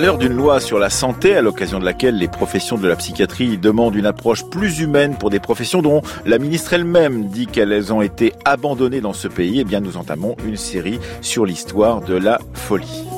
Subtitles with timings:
[0.00, 2.96] À l'heure d'une loi sur la santé, à l'occasion de laquelle les professions de la
[2.96, 7.92] psychiatrie demandent une approche plus humaine pour des professions dont la ministre elle-même dit qu'elles
[7.92, 12.14] ont été abandonnées dans ce pays, eh bien nous entamons une série sur l'histoire de
[12.14, 13.10] la folie.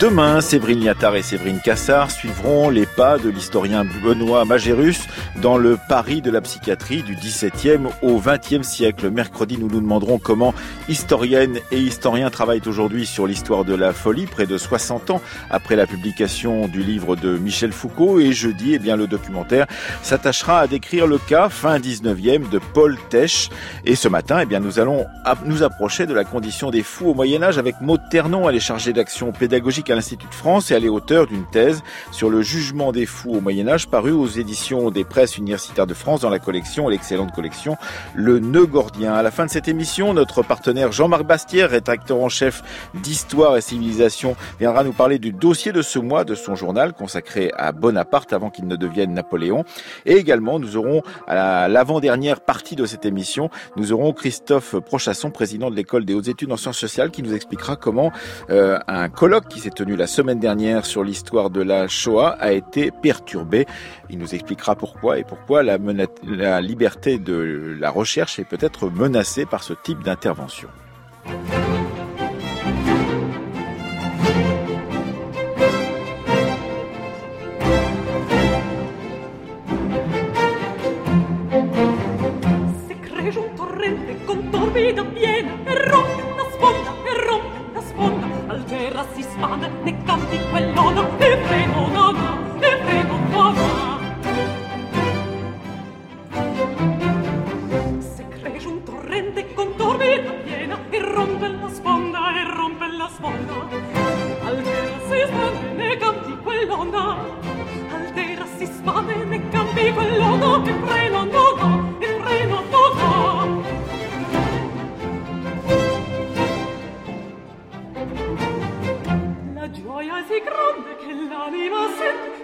[0.00, 5.00] Demain, Séverine Liattard et Séverine Cassard suivront les pas de l'historien Benoît Magérus
[5.40, 9.10] dans le Paris de la psychiatrie du XVIIe au XXe siècle.
[9.10, 10.52] Mercredi, nous nous demanderons comment
[10.88, 15.76] historiennes et historiens travaillent aujourd'hui sur l'histoire de la folie, près de 60 ans après
[15.76, 18.20] la publication du livre de Michel Foucault.
[18.20, 19.66] Et jeudi, eh bien, le documentaire
[20.02, 23.48] s'attachera à décrire le cas fin 19e de Paul Tesch.
[23.86, 25.06] Et ce matin, eh bien, nous allons
[25.46, 28.48] nous approcher de la condition des fous au Moyen-Âge avec Maud Ternon.
[28.50, 31.82] Elle est chargée d'action pédagogique à l'Institut de France et elle est auteure d'une thèse
[32.12, 35.94] sur le jugement des fous au Moyen Âge parue aux éditions des presses universitaires de
[35.94, 37.76] France dans la collection, l'excellente collection
[38.14, 39.14] Le Nœud Gordien.
[39.14, 42.62] À la fin de cette émission, notre partenaire Jean-Marc Bastière, rédacteur en chef
[42.94, 47.52] d'Histoire et Civilisation, viendra nous parler du dossier de ce mois de son journal consacré
[47.56, 49.64] à Bonaparte avant qu'il ne devienne Napoléon.
[50.06, 55.70] Et également, nous aurons à l'avant-dernière partie de cette émission, nous aurons Christophe Prochasson, président
[55.70, 58.12] de l'école des hautes études en sciences sociales, qui nous expliquera comment
[58.50, 62.52] euh, un colloque qui s'est tenu la semaine dernière sur l'histoire de la Shoah a
[62.52, 63.66] été perturbé.
[64.08, 65.78] Il nous expliquera pourquoi et pourquoi la,
[66.26, 70.68] la liberté de la recherche est peut-être menacée par ce type d'intervention.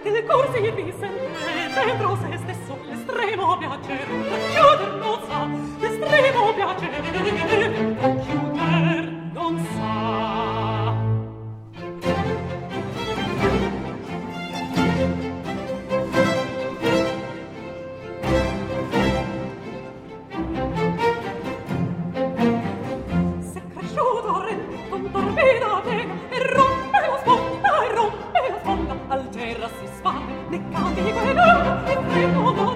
[0.07, 1.09] che le corse gli disse
[1.73, 4.05] dentro se stesso l'estremo piacere
[4.53, 5.47] chiuder non sa
[5.79, 7.01] l'estremo piacere
[8.25, 9.03] chiuder
[9.33, 9.76] non sa.
[30.57, 32.66] peccati quello che primo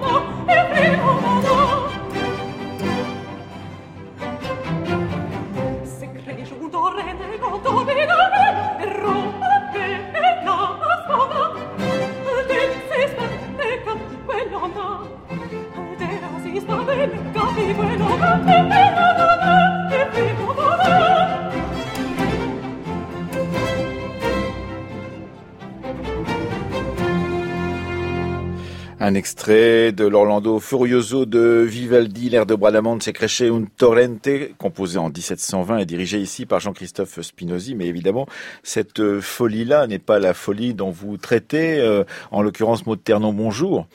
[29.32, 34.28] extrait de l'Orlando Furioso de Vivaldi, l'air de Bradamante, c'est Cresce un Torrente,
[34.58, 37.74] composé en 1720 et dirigé ici par Jean-Christophe Spinozzi.
[37.74, 38.26] Mais évidemment,
[38.62, 43.86] cette folie-là n'est pas la folie dont vous traitez, euh, en l'occurrence Maud Ternon, bonjour.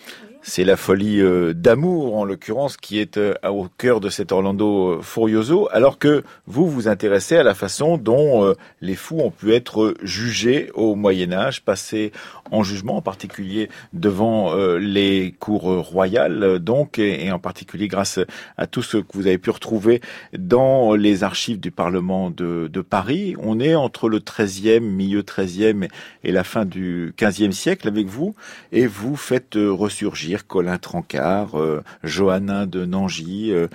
[0.50, 4.92] C'est la folie euh, d'amour, en l'occurrence, qui est euh, au cœur de cet Orlando
[4.92, 9.54] euh, Furioso, alors que vous vous intéressez à la façon dont les fous ont pu
[9.54, 12.14] être jugés au Moyen Âge, passés
[12.50, 18.20] en jugement, en particulier devant les cours royales, donc, et, en particulier grâce
[18.58, 20.02] à tout ce que vous avez pu retrouver
[20.38, 23.36] dans les archives du Parlement de, de Paris.
[23.40, 25.90] On est entre le 13e, milieu 13e
[26.24, 28.34] et la fin du 15e siècle avec vous,
[28.72, 33.68] et vous faites ressurgir Colin Trancard, euh, Johannin de Nangy, euh,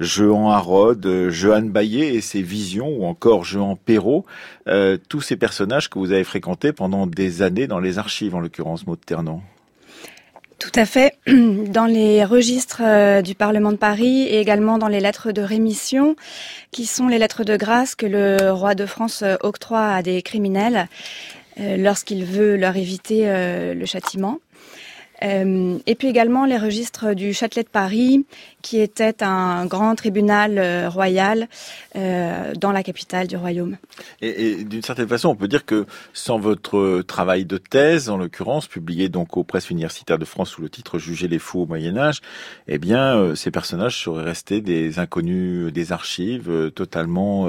[0.00, 4.24] Jehan Harrod, euh, Johan Baillet et ses visions, ou encore Jehan Perrault,
[5.08, 8.86] tous ces personnages que vous avez fréquentés pendant des années dans les archives, en l'occurrence
[8.86, 9.42] Maud Ternan.
[10.58, 11.14] Tout à fait.
[11.26, 16.16] Dans les registres du Parlement de Paris et également dans les lettres de rémission,
[16.72, 20.88] qui sont les lettres de grâce que le roi de France octroie à des criminels
[21.58, 23.24] lorsqu'il veut leur éviter
[23.74, 24.40] le châtiment.
[25.22, 28.24] Euh, et puis également les registres du Châtelet de Paris,
[28.62, 31.48] qui était un grand tribunal euh, royal
[31.96, 33.76] euh, dans la capitale du royaume.
[34.20, 38.66] Et, d'une certaine façon, on peut dire que sans votre travail de thèse, en l'occurrence,
[38.66, 41.96] publié donc aux presses universitaires de France sous le titre Juger les fous au Moyen
[41.96, 42.20] Âge,
[42.66, 47.48] eh bien, ces personnages seraient restés des inconnus des archives, totalement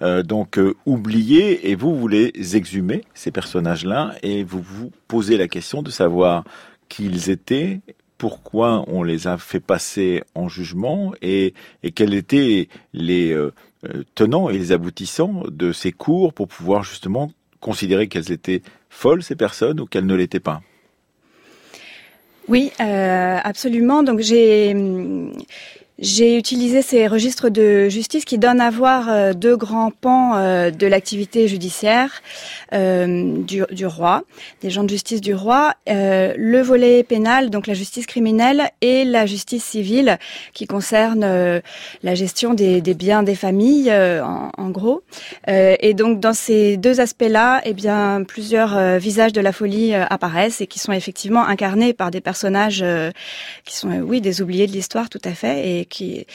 [0.00, 1.70] donc oubliés.
[1.70, 6.44] Et vous voulez exhumer ces personnages-là et vous vous posez la question de savoir
[6.90, 7.80] qu'ils étaient,
[8.18, 13.54] pourquoi on les a fait passer en jugement et, et quels étaient les euh,
[13.86, 18.60] euh, tenants et les aboutissants de ces cours pour pouvoir justement considérer qu'elles étaient
[18.90, 20.60] folles, ces personnes, ou qu'elles ne l'étaient pas?
[22.48, 24.02] Oui, euh, absolument.
[24.02, 24.74] Donc j'ai
[26.00, 30.70] j'ai utilisé ces registres de justice qui donnent à voir euh, deux grands pans euh,
[30.70, 32.22] de l'activité judiciaire
[32.72, 34.22] euh, du, roi,
[34.62, 39.26] des gens de justice du roi, le volet pénal, donc la justice criminelle, et la
[39.26, 40.18] justice civile
[40.54, 41.60] qui concerne
[42.02, 45.02] la gestion des, biens des familles, en, en, gros.
[45.48, 50.66] et donc dans ces deux aspects-là, eh bien plusieurs visages de la folie apparaissent et
[50.66, 52.84] qui sont effectivement incarnés par des personnages
[53.64, 56.26] qui sont, oui, des oubliés de l'histoire, tout à fait, et qui,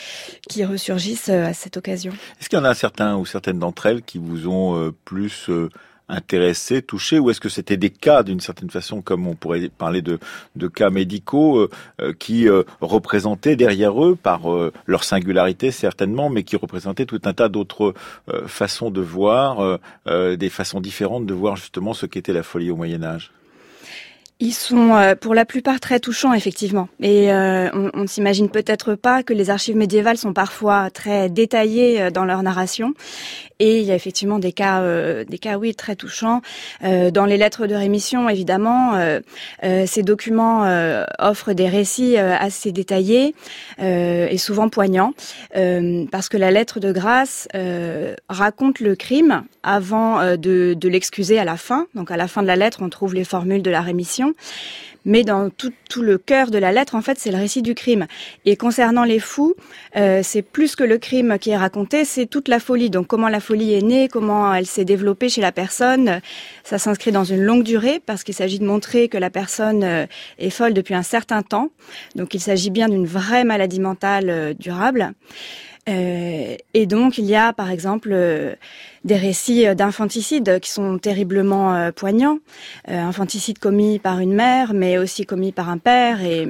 [0.48, 2.12] qui ressurgissent euh, à cette occasion.
[2.40, 5.50] Est-ce qu'il y en a certains ou certaines d'entre elles qui vous ont euh, plus
[5.50, 5.69] euh,
[6.07, 10.04] intéressé, touché, ou est-ce que c'était des cas d'une certaine façon, comme on pourrait parler
[10.04, 10.19] de,
[10.56, 11.68] de cas médicaux,
[12.19, 12.48] qui
[12.80, 14.42] représentaient derrière eux, par
[14.86, 17.96] leur singularité certainement, mais qui représentaient tout un tas d'autres
[18.46, 23.02] façons de voir, des façons différentes de voir justement ce qu'était la folie au Moyen
[23.02, 23.31] Âge?
[24.39, 26.89] Ils sont euh, pour la plupart très touchants, effectivement.
[27.01, 32.01] Et euh, on, ne s'imagine peut-être pas que les archives médiévales sont parfois très détaillées
[32.01, 32.93] euh, dans leur narration.
[33.60, 34.84] Et il y a effectivement des cas,
[35.24, 36.42] des cas oui, très touchants.
[36.81, 38.94] dans les lettres de rémission, évidemment,
[39.62, 40.63] ces documents
[41.19, 43.34] offrent des récits assez détaillés
[43.80, 45.13] et souvent poignants,
[45.54, 47.48] parce que la lettre de grâce
[48.30, 51.88] raconte le crime avant de, l'excuser à la fin.
[51.96, 54.34] Donc à la fin de la lettre, on trouve les formules de la rémission
[55.06, 55.72] mais dans tout,
[56.02, 58.07] le cœur de la lettre, en fait, c'est le récit du crime.
[58.44, 59.56] Et concernant les fous,
[59.96, 62.90] euh, c'est plus que le crime qui est raconté, c'est toute la folie.
[62.90, 66.19] Donc comment la folie est née, comment elle s'est développée chez la personne.
[66.63, 70.07] Ça s'inscrit dans une longue durée parce qu'il s'agit de montrer que la personne euh,
[70.39, 71.69] est folle depuis un certain temps.
[72.15, 75.13] Donc il s'agit bien d'une vraie maladie mentale euh, durable.
[75.88, 78.09] Euh, et donc, il y a, par exemple,
[79.03, 82.39] des récits d'infanticide qui sont terriblement poignants.
[82.88, 86.24] infanticide commis par une mère, mais aussi commis par un père.
[86.24, 86.47] Et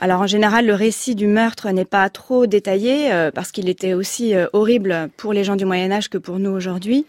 [0.00, 4.34] alors, en général, le récit du meurtre n'est pas trop détaillé parce qu'il était aussi
[4.52, 7.04] horrible pour les gens du Moyen Âge que pour nous aujourd'hui.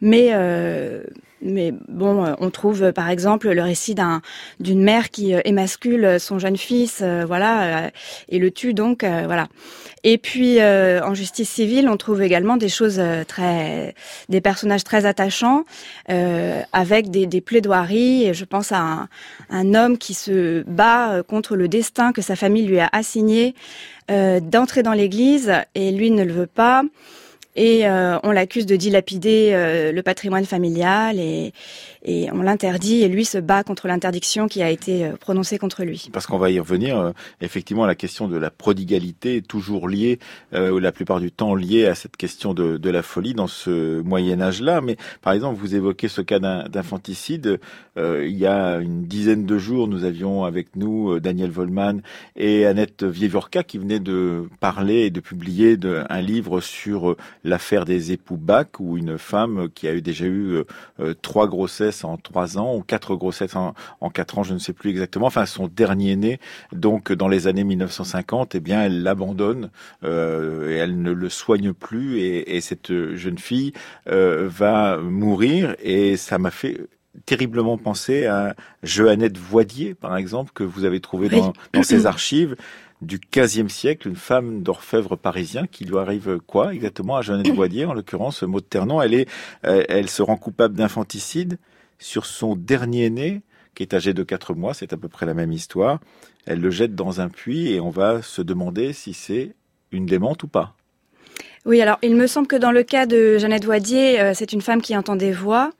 [0.00, 0.32] Mais
[1.42, 4.20] mais bon, euh, on trouve par exemple le récit d'un
[4.58, 7.90] d'une mère qui euh, émascule son jeune fils, euh, voilà,
[8.28, 9.48] et le tue donc, voilà.
[10.02, 13.94] Et puis en justice civile, on trouve également des choses très,
[14.28, 15.64] des personnages très attachants,
[16.08, 18.32] avec des, plaidoiries.
[18.32, 19.08] Je pense à
[19.50, 23.54] un, homme qui se bat contre le destin que sa famille lui a assigné
[24.08, 26.82] d'entrer dans l'Église, et lui ne le veut pas
[27.56, 31.52] et euh, on l'accuse de dilapider euh, le patrimoine familial et,
[32.04, 35.82] et on l'interdit et lui se bat contre l'interdiction qui a été euh, prononcée contre
[35.82, 36.08] lui.
[36.12, 40.20] Parce qu'on va y revenir, effectivement, la question de la prodigalité toujours liée,
[40.54, 44.00] euh, la plupart du temps liée à cette question de, de la folie dans ce
[44.00, 44.80] Moyen Âge-là.
[44.80, 47.58] Mais par exemple, vous évoquez ce cas d'infanticide.
[47.96, 52.00] il y a une dizaine de jours, nous avions avec nous Daniel Volman
[52.36, 57.84] et Annette Vievorka qui venaient de parler et de publier de, un livre sur l'affaire
[57.84, 60.64] des époux Bach, où une femme qui a eu déjà eu euh,
[61.00, 63.74] euh, trois grossesses en trois ans, ou quatre grossesses en,
[64.10, 66.40] quatre ans, je ne sais plus exactement, enfin son dernier né,
[66.72, 69.70] donc dans les années 1950, eh bien elle l'abandonne
[70.04, 73.72] euh, et elle ne le soigne plus et, et cette jeune fille
[74.06, 75.76] va mourir.
[75.82, 76.80] Et ça m'a fait
[77.26, 82.56] terriblement penser à Joannette Voidier, par exemple, que vous avez trouvé dans, dans ses archives
[83.02, 87.84] du 15e siècle, une femme d'orfèvre parisien qui lui arrive quoi exactement à Jeannette Boisier,
[87.86, 89.00] en l'occurrence Maud Ternon.
[89.00, 89.28] Elle est,
[89.64, 91.58] euh, elle se rend coupable d'infanticide
[91.98, 93.42] sur son dernier né
[93.74, 94.74] qui est âgé de 4 mois.
[94.74, 96.00] C'est à peu près la même histoire.
[96.46, 99.54] Elle le jette dans un puits et on va se demander si c'est
[99.92, 100.74] une démente ou pas.
[101.66, 104.62] Oui, alors il me semble que dans le cas de Jeannette Voidier, euh, c'est une
[104.62, 105.72] femme qui entend des voix.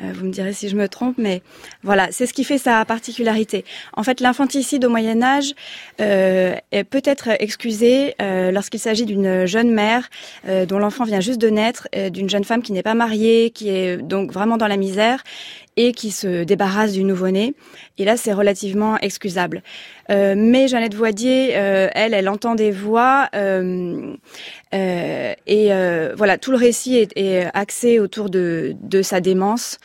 [0.00, 1.42] Euh, vous me direz si je me trompe, mais
[1.82, 3.64] voilà, c'est ce qui fait sa particularité.
[3.94, 5.54] En fait, l'infanticide au Moyen Âge
[6.00, 6.54] euh,
[6.90, 10.08] peut être excusé euh, lorsqu'il s'agit d'une jeune mère
[10.46, 13.68] euh, dont l'enfant vient juste de naître, d'une jeune femme qui n'est pas mariée, qui
[13.70, 15.22] est donc vraiment dans la misère
[15.78, 17.54] et qui se débarrasse du nouveau-né.
[17.98, 19.62] Et là, c'est relativement excusable.
[20.10, 24.14] Euh, mais Jeannette Voidier, euh, elle, elle entend des voix euh,
[24.72, 25.68] et
[26.16, 29.78] voilà, tout le récit est, est axé autour de, de sa démence.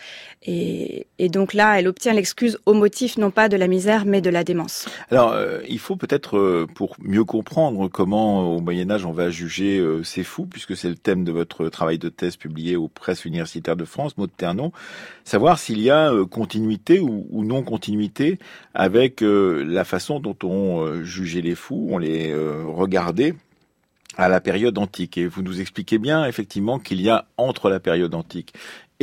[0.45, 4.29] Et, donc là, elle obtient l'excuse au motif non pas de la misère, mais de
[4.29, 4.87] la démence.
[5.09, 9.29] Alors, euh, il faut peut-être, euh, pour mieux comprendre comment au Moyen Âge on va
[9.29, 12.89] juger euh, ces fous, puisque c'est le thème de votre travail de thèse publié aux
[12.89, 14.73] presses universitaires de France, Maud Ternon,
[15.23, 18.37] savoir s'il y a continuité ou, ou, non continuité
[18.73, 23.35] avec la façon dont on jugeait les fous, on les regardait
[24.17, 25.17] à la période antique.
[25.17, 28.53] Et vous nous expliquez bien effectivement qu'il y a entre la période antique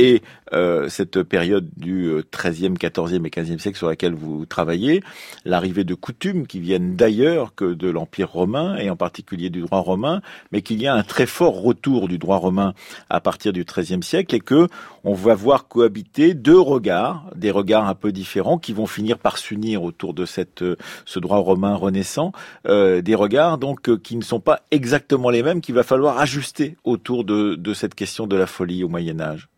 [0.01, 0.23] et
[0.55, 5.03] euh, cette période du XIIIe, XIVe et XVe siècle sur laquelle vous travaillez,
[5.45, 9.81] l'arrivée de coutumes qui viennent d'ailleurs que de l'Empire romain et en particulier du droit
[9.81, 12.73] romain, mais qu'il y a un très fort retour du droit romain
[13.11, 14.69] à partir du XIIIe siècle et que
[15.05, 19.37] on va voir cohabiter deux regards, des regards un peu différents qui vont finir par
[19.37, 20.65] s'unir autour de cette
[21.05, 22.33] ce droit romain renaissant,
[22.67, 26.19] euh, des regards donc euh, qui ne sont pas exactement les mêmes qu'il va falloir
[26.19, 29.51] ajuster autour de cette question de la folie au Moyen Âge.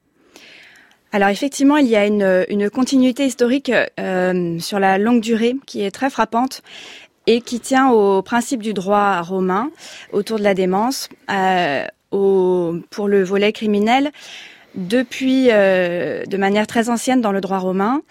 [1.14, 5.90] Alors effectivement, il y a une, continuité historique euh, sur la longue durée qui est
[5.90, 6.62] très frappante
[7.26, 9.71] et qui tient au principe du droit romain
[10.12, 11.11] autour de la démence.
[11.31, 14.11] Euh, pour le volet criminel,
[14.75, 18.02] depuis, euh, de manière très ancienne dans le droit romain,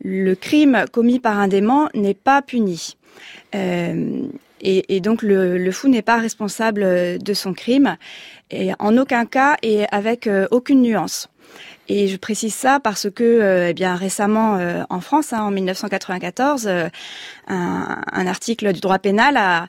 [0.00, 2.96] le crime commis par un dément n'est pas puni.
[3.52, 7.96] Et, donc le, le fou n'est pas responsable de son crime,
[8.52, 11.28] et en aucun cas et avec aucune nuance.
[11.88, 15.50] Et je précise ça parce que, euh, eh bien, récemment euh, en France, hein, en
[15.50, 16.88] 1994, euh,
[17.46, 19.68] un, un, article du droit pénal a,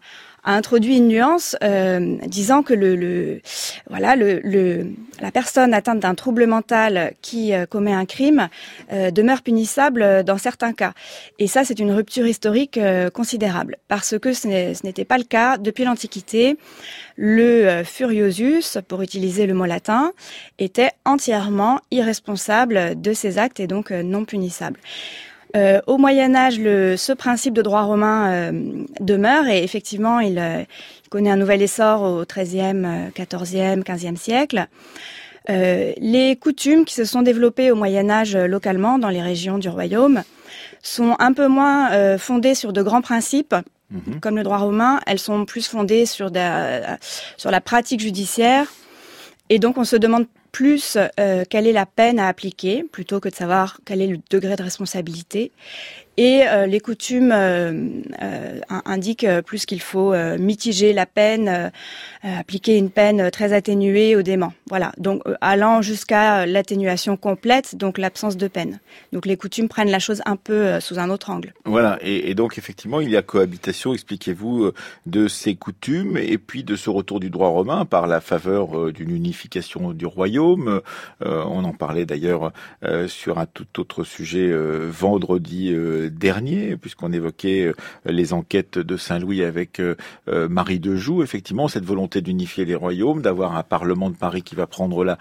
[0.50, 3.39] a introduit une nuance euh, disant que
[3.88, 8.50] voilà la personne atteinte d'un trouble mental qui euh, commet un crime
[8.91, 10.94] euh, demeure punissable dans certains cas.
[11.38, 12.79] Et ça, c'est une rupture historique
[13.13, 14.48] considérable parce que ce
[14.84, 16.58] n'était pas le cas depuis l'Antiquité.
[17.15, 20.13] Le furiosus, pour utiliser le mot latin,
[20.58, 24.79] était entièrement irresponsable de ses actes et donc non punissable.
[25.56, 30.38] Euh, au Moyen Âge, le, ce principe de droit romain euh, demeure et effectivement, il,
[30.38, 30.63] euh,
[31.06, 34.68] il, connaît un nouvel essor au XIIIe, XIVe, XVe siècle.
[35.50, 39.70] Euh, les coutumes qui se sont développées au Moyen Âge localement dans les régions du
[39.70, 40.22] royaume
[40.84, 43.56] sont un peu moins euh, fondées sur de grands principes.
[43.91, 44.20] Mmh.
[44.22, 46.39] Comme le droit romain, elles sont plus fondées sur, de,
[47.38, 48.68] sur la pratique judiciaire.
[49.50, 53.29] Et donc, on se demande plus euh, quelle est la peine à appliquer, plutôt que
[53.29, 55.51] de savoir quel est le degré de responsabilité.
[56.20, 57.72] Et euh, les coutumes euh,
[58.22, 61.72] euh, indiquent plus qu'il faut mitiger la peine,
[62.24, 64.52] appliquer une peine très atténuée au dément.
[64.68, 68.82] Voilà, donc allant jusqu'à l'atténuation complète, donc l'absence de peine.
[69.14, 71.54] Donc les coutumes prennent la chose un peu sous un autre angle.
[71.64, 74.72] Voilà, et donc effectivement, il y a cohabitation, expliquez-vous,
[75.06, 79.16] de ces coutumes et puis de ce retour du droit romain par la faveur d'une
[79.16, 80.82] unification du royaume.
[81.22, 82.52] on en parlait d'ailleurs
[83.08, 84.52] sur un tout autre sujet
[84.90, 85.74] vendredi
[86.10, 87.74] dernier, puisqu'on évoquait euh,
[88.06, 89.96] les enquêtes de Saint-Louis avec euh,
[90.28, 94.42] euh, Marie de Joux, effectivement, cette volonté d'unifier les royaumes, d'avoir un Parlement de Paris
[94.42, 95.18] qui va prendre la,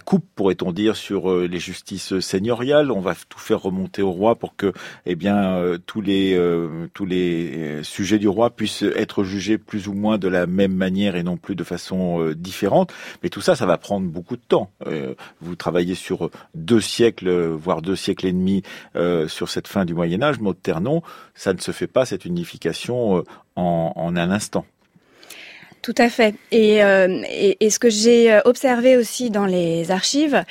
[0.00, 2.90] coupe, pourrait-on dire, sur les justices seigneuriales.
[2.90, 4.72] On va tout faire remonter au roi pour que,
[5.06, 6.38] eh bien, tous les
[6.94, 11.16] tous les sujets du roi puissent être jugés plus ou moins de la même manière
[11.16, 12.92] et non plus de façon différente.
[13.22, 14.70] Mais tout ça, ça va prendre beaucoup de temps.
[15.40, 18.62] vous travaillez sur deux siècles, voire deux siècles et demi
[19.28, 21.02] sur cette fin du Moyen Âge, Maud Ternon,
[21.34, 23.22] ça ne se fait pas cette unification euh,
[23.56, 24.64] en, en un instant.
[25.82, 26.34] Tout à fait.
[26.52, 30.44] Et, euh, et, et ce que j'ai euh, observé aussi dans les archives,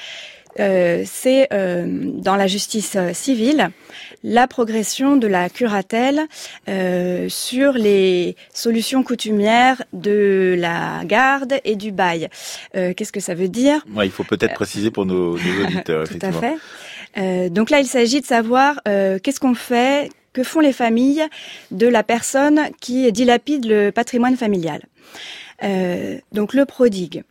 [0.59, 3.69] euh, c'est euh, dans la justice civile
[4.23, 6.21] la progression de la curatelle
[6.67, 12.29] euh, sur les solutions coutumières de la garde et du bail.
[12.73, 13.83] Qu'est-ce que ça veut dire?
[13.95, 16.07] Ouais, Il faut peut-être préciser pour nos, nos auditeurs.
[16.07, 16.55] Tout à fait.
[17.17, 21.23] Euh, donc là, il s'agit de savoir euh, qu'est-ce qu'on fait, que font les familles
[21.71, 24.81] de la personne qui dilapide le patrimoine familial.
[25.63, 27.23] Euh, donc le prodigue.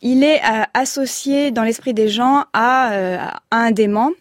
[0.00, 3.18] Il est euh, associé dans l'esprit des gens à, euh,
[3.50, 4.12] à un dément,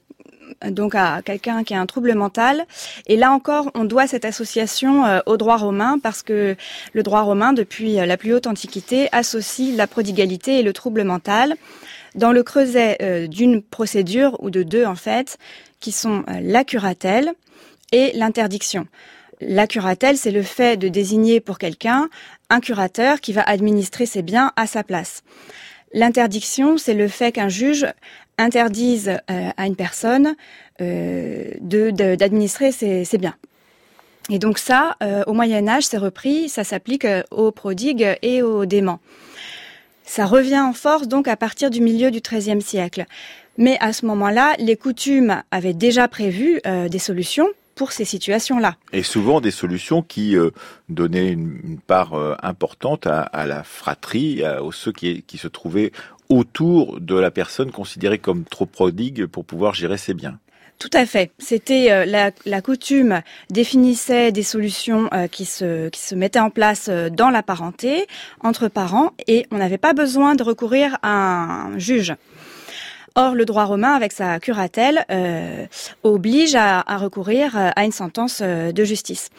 [0.66, 2.66] donc à quelqu'un qui a un trouble mental.
[3.06, 6.56] Et là encore, on doit cette association au droit romain parce que
[6.94, 11.58] le droit romain, depuis la plus haute antiquité, associe la prodigalité et le trouble mental
[12.18, 15.38] dans le creuset euh, d'une procédure ou de deux en fait,
[15.80, 17.32] qui sont euh, la curatelle
[17.94, 18.88] et l'interdiction.
[19.40, 22.10] La curatelle, c'est le fait de désigner pour quelqu'un
[22.50, 25.24] un curateur qui va administrer ses biens à sa place.
[25.94, 27.86] L'interdiction, c'est le fait qu'un juge
[28.40, 30.36] interdise euh, à une personne
[30.80, 33.36] d'administrer ses, biens.
[34.30, 34.96] Et donc ça,
[35.26, 39.00] au Moyen Âge, c'est repris, ça s'applique aux prodigues et aux déments.
[40.08, 43.06] Ça revient en force donc à partir du milieu du XIIIe siècle.
[43.60, 47.48] Mais à ce moment-là, les coutumes avaient déjà prévu des solutions
[47.78, 48.76] pour ces situations-là.
[48.92, 50.50] Et souvent des solutions qui euh,
[50.90, 55.94] donnaient une, part euh, importante à, la fratrie, à, ceux qui, qui se trouvaient
[56.28, 60.40] autour de la personne considérée comme trop prodigue pour pouvoir gérer ses biens.
[60.80, 61.32] Tout à fait.
[61.40, 62.06] C'était euh,
[62.46, 68.06] la, coutume définissait des solutions qui se qui se mettaient en place dans la parenté
[68.42, 72.14] entre parents et on n'avait pas besoin de recourir à un juge.
[73.20, 75.66] Or, le droit romain, avec sa curatelle, euh,
[76.04, 79.32] oblige à, recourir euh, à une sentence euh, de justice.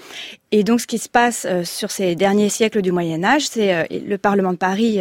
[0.51, 4.17] Et donc, ce qui se passe sur ces derniers siècles du Moyen Âge, c'est le
[4.17, 5.01] Parlement de Paris,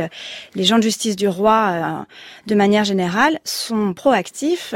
[0.55, 2.05] les gens de justice du roi,
[2.47, 4.75] de manière générale, sont proactifs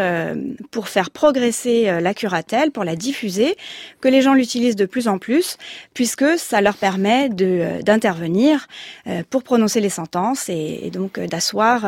[0.72, 3.58] pour faire progresser la curatelle, pour la diffuser,
[4.00, 5.58] que les gens l'utilisent de plus en plus,
[5.94, 8.68] puisque ça leur permet de d'intervenir
[9.30, 11.86] pour prononcer les sentences et, donc d'asseoir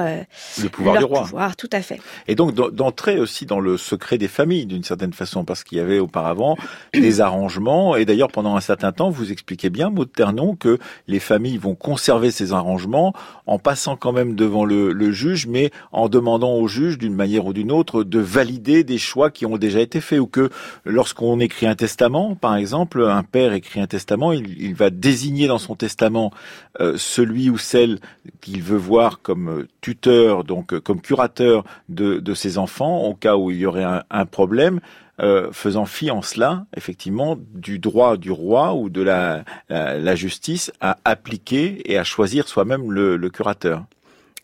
[0.61, 1.21] le pouvoir leur du roi.
[1.23, 1.55] pouvoir.
[1.55, 2.01] Tout à fait.
[2.27, 5.81] Et donc d'entrer aussi dans le secret des familles d'une certaine façon, parce qu'il y
[5.81, 6.57] avait auparavant
[6.93, 7.95] des arrangements.
[7.95, 8.72] Et d'ailleurs, pendant un certain
[9.09, 13.13] vous expliquez bien, Maud Ternon, que les familles vont conserver ces arrangements
[13.45, 17.53] en passant quand même devant le, juge, mais en demandant au juge, d'une manière ou
[17.53, 20.19] d'une autre, de valider des choix qui ont déjà été faits.
[20.19, 20.49] Ou que
[20.85, 25.47] lorsqu'on écrit un testament, par exemple, un père écrit un testament, il, il va désigner
[25.47, 26.31] dans son testament
[26.79, 27.99] euh, celui ou celle
[28.41, 33.57] qu'il veut voir comme tuteur, donc comme curateur de, ses enfants au cas où il
[33.57, 34.79] y aurait un, problème.
[35.21, 40.71] Euh, faisant fi en cela, effectivement, du droit du roi ou de la, la, justice
[40.81, 43.83] à appliquer et à choisir soi-même le, curateur.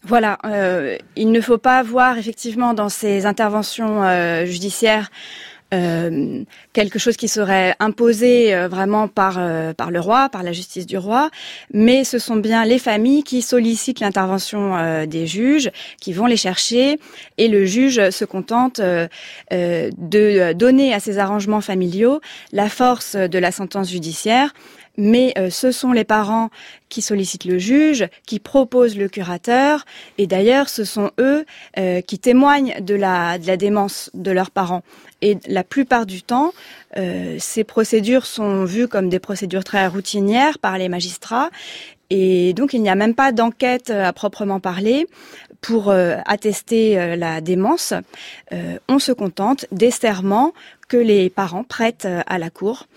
[0.03, 5.09] Voilà, euh, il ne faut pas voir effectivement dans ces interventions euh, judiciaires
[5.71, 10.51] euh, quelque chose qui serait imposé euh, vraiment par euh, par le roi, par la
[10.51, 11.29] justice du roi,
[11.72, 14.59] mais ce sont bien les familles qui sollicitent l'intervention
[15.05, 15.70] des juges,
[16.01, 17.00] qui vont les chercher,
[17.37, 22.20] et le juge se contente de donner à ces arrangements familiaux
[22.51, 24.53] la force de la sentence judiciaire
[25.00, 26.50] mais euh, ce sont les parents
[26.90, 29.85] qui sollicitent le juge, qui proposent le curateur,
[30.18, 31.46] et d'ailleurs ce sont eux
[31.77, 34.83] euh, qui témoignent de la, de la démence de leurs parents.
[35.22, 36.51] Et la plupart du temps,
[36.98, 41.50] euh, ces procédures sont vues comme des procédures très routinières par les magistrats,
[42.09, 45.07] et donc il n'y a même pas d'enquête à proprement parler
[45.62, 47.94] pour attester la démence.
[48.88, 50.53] on se contente des serments
[50.88, 52.88] que les parents prêtent à la cour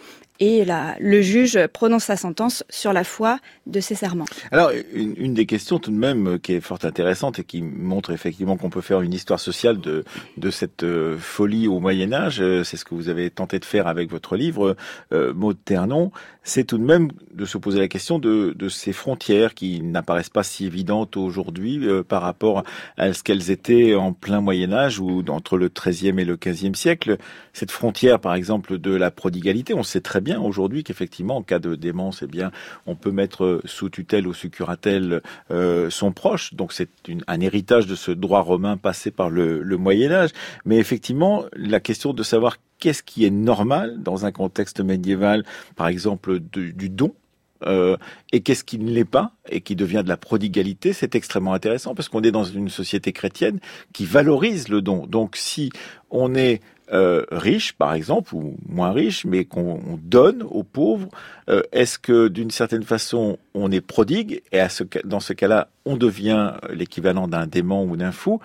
[0.42, 0.64] et
[0.98, 4.24] le juge prononce sa sentence sur la foi de ses serments.
[4.50, 8.10] Alors, une, des questions tout de même euh, qui est fort intéressante et qui montre
[8.10, 10.02] effectivement qu'on peut faire une histoire sociale de,
[10.50, 13.86] cette euh, folie au Moyen Âge, euh, c'est ce que vous avez tenté de faire
[13.86, 14.76] avec votre livre,
[15.12, 16.10] Maud Ternon,
[16.42, 20.42] c'est tout de même de se poser la question de, ces frontières qui n'apparaissent pas
[20.42, 22.64] si évidentes aujourd'hui par rapport
[22.96, 26.74] à ce qu'elles étaient en plein Moyen Âge ou entre le XIIIe et le XVe
[26.74, 27.18] siècle.
[27.52, 31.58] Cette frontière, par exemple, de la prodigalité, on sait très bien aujourd'hui qu'effectivement, en cas
[31.58, 32.50] de démence, eh bien,
[32.86, 36.54] on peut mettre sous tutelle ou sous curatelle euh, son proche.
[36.54, 36.90] Donc c'est
[37.26, 40.30] un héritage de ce droit romain passé par le, Moyen Âge.
[40.64, 45.44] Mais effectivement, la question de savoir qu'est-ce qui est normal dans un contexte médiéval,
[45.76, 47.14] par exemple du don,
[47.64, 47.96] euh,
[48.32, 51.94] et qu'est-ce qui ne l'est pas et qui devient de la prodigalité, c'est extrêmement intéressant
[51.94, 53.60] parce qu'on est dans une société chrétienne
[53.92, 55.06] qui valorise le don.
[55.06, 55.70] Donc si
[56.10, 56.60] on est
[56.92, 61.08] euh, riche, par exemple, ou moins riche, mais qu'on donne aux pauvres,
[61.48, 64.60] euh, est-ce que d'une certaine façon on est prodigue et
[65.04, 68.40] dans ce cas-là on devient l'équivalent d'un démon ou d'un fou?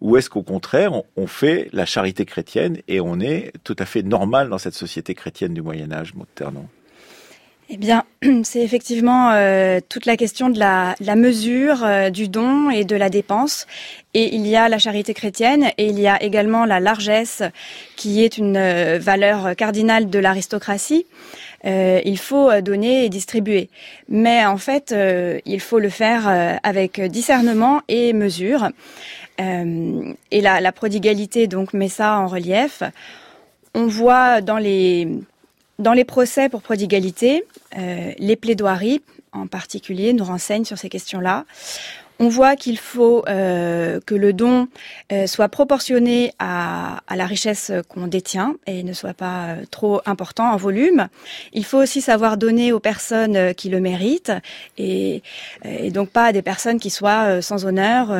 [0.00, 4.02] Ou est-ce qu'au contraire, on, fait la charité chrétienne et on est tout à fait
[4.02, 6.66] normal dans cette société chrétienne du Moyen Âge, Ternon
[7.72, 8.02] eh bien,
[8.42, 13.10] c'est effectivement euh, toute la question de la, mesure euh, du don et de la
[13.10, 13.68] dépense.
[14.12, 17.44] Et il y a la charité chrétienne et il y a également la largesse
[17.94, 21.06] qui est une euh, valeur cardinale de l'aristocratie.
[21.62, 23.68] il faut donner et distribuer.
[24.08, 24.92] Mais en fait,
[25.44, 26.22] il faut le faire
[26.62, 28.70] avec discernement et mesure.
[29.40, 32.82] Et la, prodigalité donc met ça en relief.
[33.74, 35.08] On voit dans les
[35.78, 37.44] dans les procès pour prodigalité,
[37.78, 39.00] euh, les plaidoiries
[39.32, 41.46] en particulier nous renseignent sur ces questions-là.
[42.18, 44.68] On voit qu'il faut que le don
[45.24, 51.08] soit proportionné à, la richesse qu'on détient et ne soit pas trop important en volume.
[51.54, 54.32] Il faut aussi savoir donner aux personnes qui le méritent
[54.76, 55.22] et
[55.94, 58.12] donc pas à des personnes qui soient sans honneur.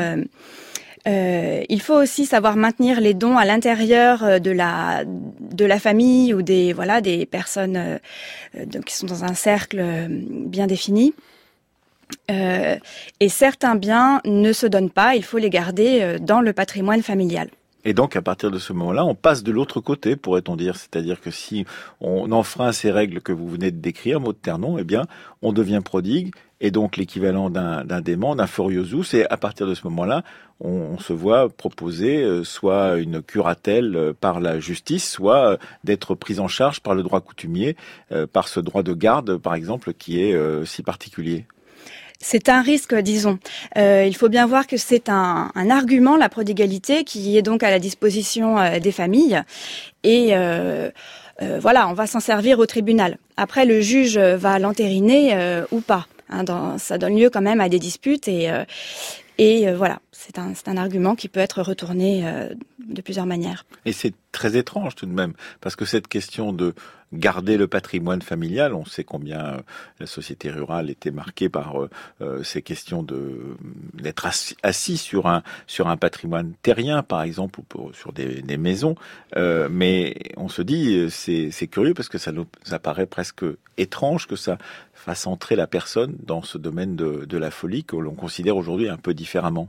[1.07, 5.79] Euh, il faut aussi savoir maintenir les dons à l'intérieur euh, de la de la
[5.79, 7.99] famille ou des voilà des personnes euh,
[8.85, 11.15] qui sont dans un cercle bien défini.
[12.29, 17.49] et certains biens ne se donnent pas, il faut les garder dans le patrimoine familial.
[17.85, 20.77] Et donc, à partir de ce moment-là, on passe de l'autre côté, pourrait-on dire.
[20.77, 21.65] C'est-à-dire que si
[22.01, 25.07] on enfreint ces règles que vous venez de décrire, mot de ternon, eh bien,
[25.41, 29.15] on devient prodigue et donc l'équivalent d'un démon, d'un furiosus.
[29.15, 30.23] Et à partir de ce moment-là,
[30.61, 36.15] on, se voit proposer euh, soit une curatelle euh, par la justice, soit euh, d'être
[36.15, 37.77] pris en charge par le droit coutumier,
[38.33, 41.47] par ce droit de garde, par exemple, qui est si particulier.
[42.19, 43.39] C'est un risque, disons.
[43.77, 47.71] il faut bien voir que c'est un, un, argument, la prodigalité, qui est donc à
[47.71, 49.43] la disposition des familles.
[50.03, 50.35] Et
[51.61, 53.19] voilà, on va s'en servir au tribunal.
[53.37, 56.07] Après, le juge va l'entériner ou pas.
[56.31, 58.65] Hein, ça donne lieu quand même à des disputes et, euh,
[59.41, 63.65] euh, voilà, c'est un, argument qui peut être retourné euh, de plusieurs manières.
[63.85, 66.75] Et c'est très étrange tout de même, parce que cette question de
[67.13, 69.63] garder le patrimoine familial, on sait combien
[69.99, 71.75] la société rurale était marquée par
[72.45, 73.57] ces questions de
[73.95, 74.29] d'être
[74.63, 78.95] assis, sur un patrimoine terrien, par exemple, ou sur des, maisons.
[79.35, 83.45] mais on se dit, c'est curieux parce que ça nous ça paraît presque
[83.77, 84.59] étrange que ça
[85.01, 88.89] fasse entrer la personne dans ce domaine de, de la folie que l'on considère aujourd'hui
[88.89, 89.69] un peu différemment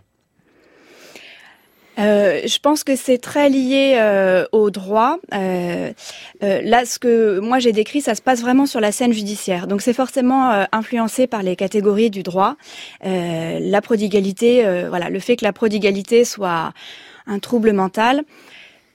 [1.99, 5.17] euh, je pense que c'est très lié euh, au droit.
[5.33, 5.91] Euh,
[6.41, 9.67] là, ce que moi j'ai décrit, ça se passe vraiment sur la scène judiciaire.
[9.67, 12.55] Donc c'est forcément influencé par les catégories du droit.
[13.03, 16.73] la prodigalité, voilà, le fait que la prodigalité soit
[17.27, 18.23] un trouble mental,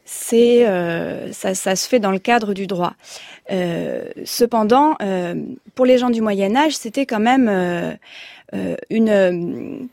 [0.07, 0.64] c'est
[1.33, 2.95] ça, ça, se fait dans le cadre du droit.
[3.51, 5.35] Euh, cependant, euh,
[5.75, 7.95] pour les gens du Moyen Âge, c'était quand même euh,
[8.90, 9.88] une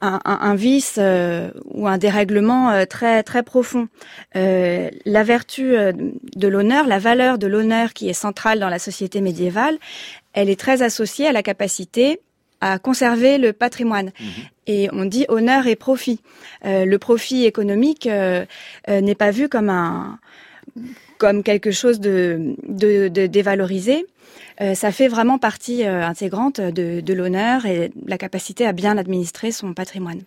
[0.00, 3.88] un, un, vice ou un dérèglement très très profond.
[4.34, 9.76] la vertu de l'honneur, la valeur de l'honneur qui est centrale dans la société médiévale,
[10.32, 12.20] elle est très associée à la capacité
[12.60, 14.12] à conserver le patrimoine.
[14.20, 14.28] Mhm.
[14.66, 16.20] Et on dit honneur et profit.
[16.64, 20.18] le profit économique n'est pas vu comme un
[21.18, 24.06] comme quelque chose de, de, de dévalorisé.
[24.60, 28.96] Euh, ça fait vraiment partie euh, intégrante de, de l'honneur et la capacité à bien
[28.96, 30.22] administrer son patrimoine.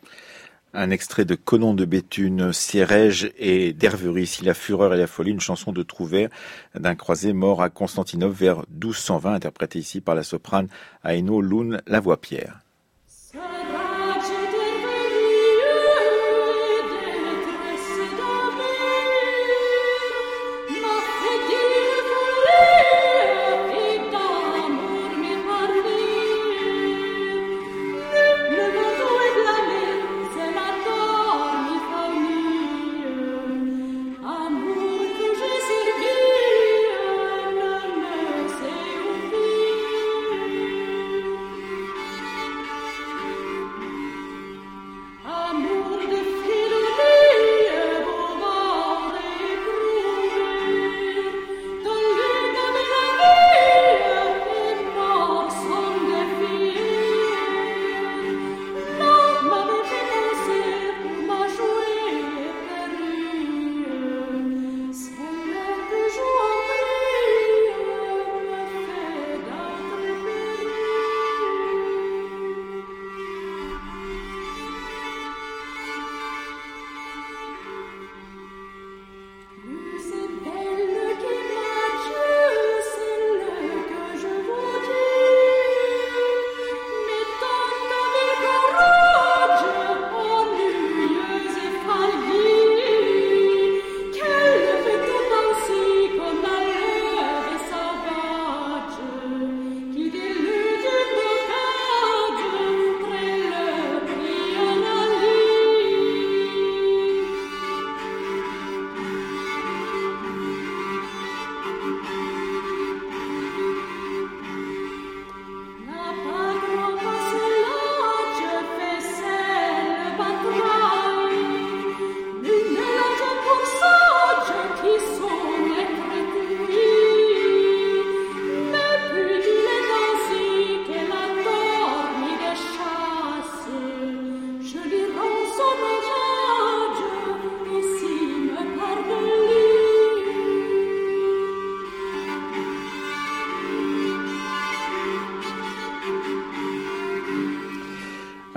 [0.74, 5.32] Un extrait de Conon de Béthune, Siérège et d'Herverie, si la fureur et la folie,
[5.32, 6.30] une chanson de Trouvert
[6.76, 10.70] d'un croisé mort à Constantinople vers 1220, interprétée ici par la soprane
[11.04, 12.62] Aino Loun Lavoie-Pierre.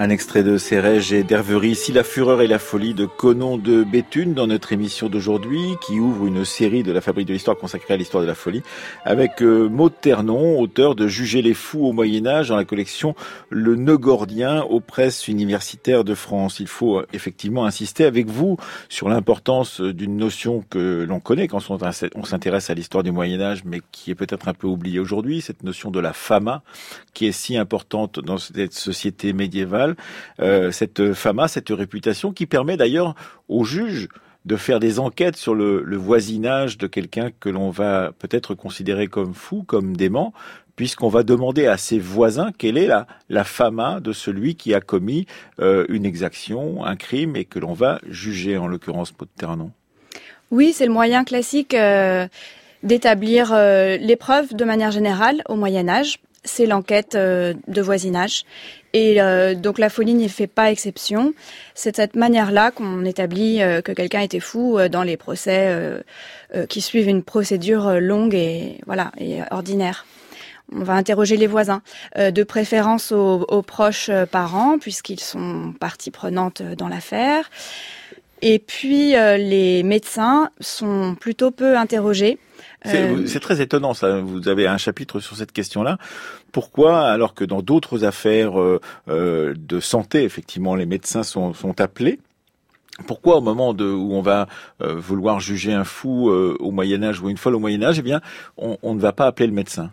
[0.05, 3.85] Un extrait de Sérège et d'Herverie, ici la fureur et la folie de Conon de
[3.85, 7.95] Béthune dans notre émission d'aujourd'hui qui ouvre une série de la Fabrique de l'Histoire consacrée
[7.95, 8.62] à l'histoire de la folie
[9.07, 13.14] avec euh, Maud Ternon, auteur de Juger les fous au Moyen-Âge dans la collection
[13.49, 16.61] Le Neugordien aux presses universitaires de France.
[16.61, 18.59] Il faut euh, effectivement insister avec vous
[18.90, 23.81] sur l'importance d'une notion que l'on connaît quand on s'intéresse à l'histoire du Moyen-Âge mais
[23.90, 26.62] qui est peut-être un peu oubliée aujourd'hui, cette notion de la fama
[27.14, 29.93] qui est si importante dans cette société médiévale
[30.40, 33.14] euh, cette fama, cette réputation qui permet d'ailleurs
[33.48, 34.09] aux juges
[34.44, 39.35] de faire des enquêtes sur le, voisinage de quelqu'un que l'on va peut-être considérer comme
[39.35, 40.35] fou, comme dément,
[40.76, 42.88] puisqu'on va demander à ses voisins quelle est
[43.28, 45.26] la, fama de celui qui a commis
[45.61, 49.70] euh, une exaction, un crime, et que l'on va juger, en l'occurrence Ternon.
[50.50, 52.28] Oui, c'est le moyen classique euh,
[52.83, 53.54] d'établir
[53.98, 58.44] l'épreuve de manière générale au Moyen Âge c'est l'enquête euh, de voisinage.
[58.92, 61.35] Et euh, donc la folie n'y fait pas exception.
[61.74, 65.74] C'est de cette manière-là qu'on établit euh, que quelqu'un était fou dans les procès
[66.68, 70.07] qui suivent une procédure longue et voilà et ordinaire.
[70.72, 71.83] On va interroger les voisins,
[72.16, 77.50] de préférence aux, aux proches parents puisqu'ils sont partie prenante dans l'affaire.
[78.42, 82.38] Et puis les médecins sont plutôt peu interrogés.
[82.87, 84.20] Euh, c'est très étonnant, ça.
[84.20, 85.99] Vous avez un chapitre sur cette question-là.
[86.53, 91.81] Pourquoi, alors que dans d'autres affaires euh, euh, de santé, effectivement, les médecins sont, sont
[91.81, 92.20] appelés,
[93.07, 94.47] pourquoi au moment de, où on va
[94.79, 98.20] vouloir juger un fou au Moyen Âge ou une folle au Moyen Âge, eh bien,
[98.57, 99.90] on, on ne va pas appeler le médecin?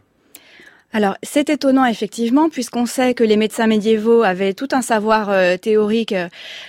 [0.93, 5.55] Alors, c'est étonnant effectivement, puisqu'on sait que les médecins médiévaux avaient tout un savoir euh,
[5.55, 6.27] théorique euh,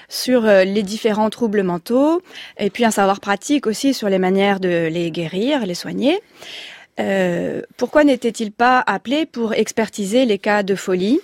[0.09, 2.23] sur euh, les différents troubles mentaux,
[2.57, 6.21] et puis un savoir pratique aussi sur les manières de les guérir, les soigner.
[7.77, 11.19] pourquoi n'était-il pas appelé pour expertiser les cas de folie?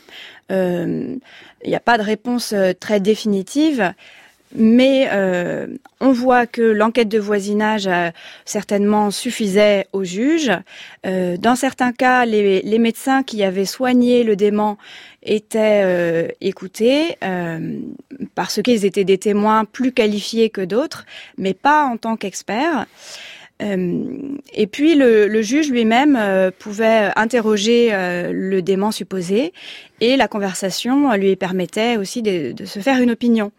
[0.50, 1.20] Il
[1.66, 3.92] n'y a pas de réponse très définitive.
[4.54, 5.66] Mais euh,
[6.00, 8.11] on voit que l'enquête de voisinage euh,
[8.44, 10.50] certainement suffisait au juge.
[11.06, 14.78] Euh, dans certains cas, les, les, médecins qui avaient soigné le dément
[15.22, 17.18] étaient écoutés
[18.34, 21.04] parce qu'ils étaient des témoins plus qualifiés que d'autres,
[21.37, 22.87] mais pas en tant qu'experts.
[23.60, 26.16] Et puis le, le juge lui-même
[26.58, 29.52] pouvait interroger le dément supposé
[30.00, 33.50] et la conversation lui permettait aussi de, de se faire une opinion.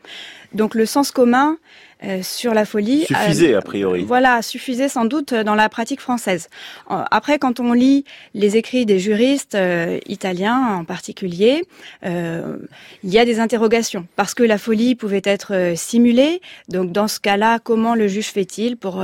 [0.53, 1.57] Donc le sens commun
[2.01, 4.03] euh, sur la folie suffisait a priori.
[4.03, 6.47] Voilà, suffisait sans doute dans la pratique française.
[6.87, 11.65] Après, quand on lit les écrits des juristes euh, italiens en particulier,
[12.05, 12.55] euh,
[13.03, 16.41] il y a des interrogations parce que la folie pouvait être simulée.
[16.69, 19.03] Donc dans ce cas-là, comment le juge fait-il pour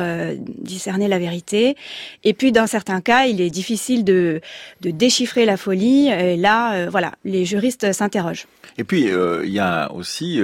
[0.61, 1.75] discerner la vérité?
[2.23, 4.39] Et puis dans certains cas, il est difficile de,
[4.79, 6.07] de déchiffrer la folie.
[6.07, 8.47] Et là, voilà, les juristes s'interrogent.
[8.77, 9.09] Et puis
[9.43, 10.39] il y a aussi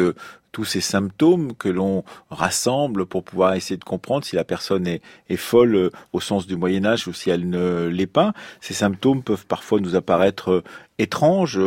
[0.51, 5.01] tous ces symptômes que l'on rassemble pour pouvoir essayer de comprendre si la personne est,
[5.37, 8.33] folle euh, au sens du Moyen Âge ou si elle ne l'est pas.
[8.59, 10.63] Ces symptômes peuvent parfois nous apparaître euh,
[10.99, 11.59] étranges.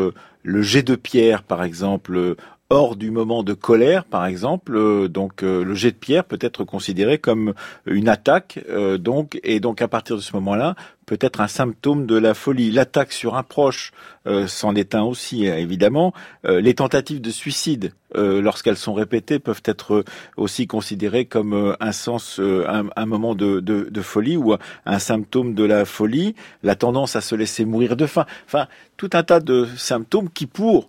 [0.42, 2.36] Le jet de pierre, par exemple,
[2.74, 4.76] hors du moment de colère, par exemple.
[4.76, 7.54] Euh, donc le jet de pierre peut être considéré comme
[7.87, 8.60] une attaque,
[8.98, 12.70] donc et donc à partir de ce moment-là, peut être un symptôme de la folie.
[12.70, 13.92] L'attaque sur un proche
[14.26, 16.12] euh, s'en est un aussi, évidemment.
[16.44, 20.04] Euh, les tentatives de suicide, euh, lorsqu'elles sont répétées, peuvent être
[20.37, 24.54] aussi considérées comme un sens, un, moment de, de, folie ou
[24.87, 26.34] un symptôme de la folie.
[26.62, 28.26] La tendance à se laisser mourir de faim.
[28.46, 30.88] Enfin, tout un tas de symptômes qui, pour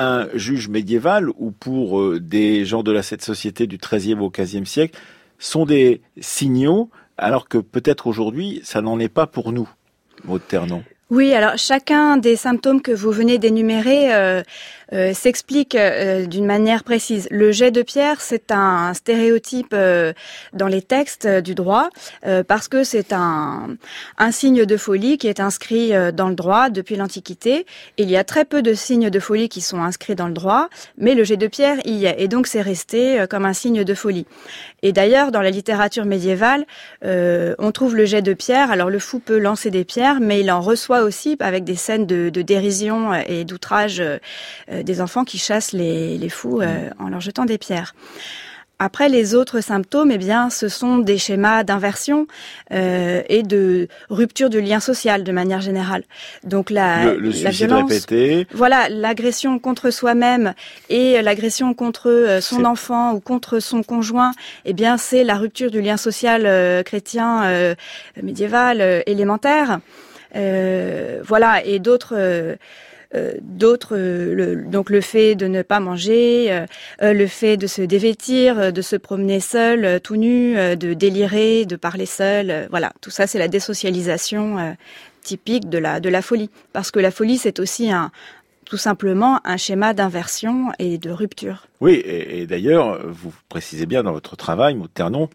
[0.00, 4.64] un juge médiéval ou pour des gens de la cette société du XIIIe au XVe
[4.64, 4.98] siècle,
[5.38, 9.68] sont des signaux alors que peut-être aujourd'hui, ça n'en est pas pour nous,
[10.24, 10.82] Maud Ternon.
[11.10, 14.44] Oui, alors chacun des symptômes que vous venez d'énumérer euh,
[14.92, 17.26] euh, s'explique euh, d'une manière précise.
[17.32, 19.74] Le jet de pierre, c'est un stéréotype
[20.52, 21.90] dans les textes du droit
[22.46, 23.76] parce que c'est un,
[24.18, 27.66] un signe de folie qui est inscrit dans le droit depuis l'Antiquité.
[27.96, 30.68] Il y a très peu de signes de folie qui sont inscrits dans le droit,
[30.96, 33.94] mais le jet de pierre y est, et donc c'est resté comme un signe de
[33.94, 34.26] folie.
[34.82, 36.64] Et d'ailleurs, dans la littérature médiévale,
[37.02, 38.70] on trouve le jet de pierre.
[38.70, 42.06] Alors le fou peut lancer des pierres, mais il en reçoit aussi avec des scènes
[42.06, 44.18] de, dérision et d'outrage euh,
[44.82, 47.02] des enfants qui chassent les, fous euh, mm.
[47.02, 47.94] en leur jetant des pierres.
[48.82, 52.26] Après, les autres symptômes, eh bien, ce sont des schémas d'inversion
[52.72, 56.02] euh, et de rupture du lien social de manière générale.
[56.42, 58.46] Donc la, le, violence, répété.
[58.52, 60.54] voilà, l'agression contre soi-même
[60.88, 64.32] et l'agression contre son enfant ou contre son conjoint,
[64.64, 67.76] eh bien, c'est la rupture du lien social chrétien
[68.20, 69.80] médiéval élémentaire.
[70.36, 72.56] Euh, voilà, et d'autres euh,
[73.42, 73.96] d'autres,
[74.70, 76.66] donc le fait de ne pas manger,
[77.00, 82.06] le fait de se dévêtir, de se promener seul, tout nu, de délirer, de parler
[82.06, 84.76] seul, voilà, tout ça c'est la désocialisation
[85.22, 88.10] typique de la folie, parce que la folie c'est aussi un
[88.64, 91.66] tout simplement un schéma d'inversion et de rupture.
[91.80, 95.28] Oui, et, d'ailleurs, vous précisez bien dans votre travail, Maud Ternon,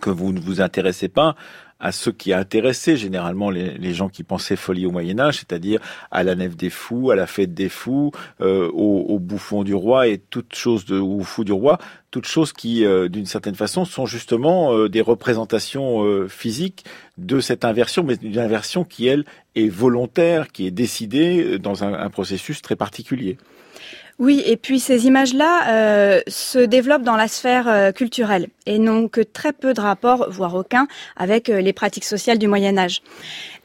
[0.00, 1.34] que vous ne vous intéressez pas
[1.80, 2.44] à ce qui a
[2.96, 7.10] généralement les, gens qui pensaient folie au Moyen Âge, c'est-à-dire à la nef des fous,
[7.10, 11.20] à la fête des fous, euh, au, bouffon du roi et toutes choses de au
[11.20, 11.78] fou du roi,
[12.10, 16.84] toutes choses qui, euh, d'une certaine façon, sont justement euh, des représentations physiques
[17.18, 22.10] de cette inversion, mais d'une inversion qui elle est volontaire, qui est décidée dans un
[22.10, 23.38] processus très particulier.
[24.20, 29.08] Oui, et puis ces images-là euh, se développent dans la sphère euh, culturelle et n'ont
[29.08, 33.00] que très peu de rapport, voire aucun, avec euh, les pratiques sociales du Moyen Âge.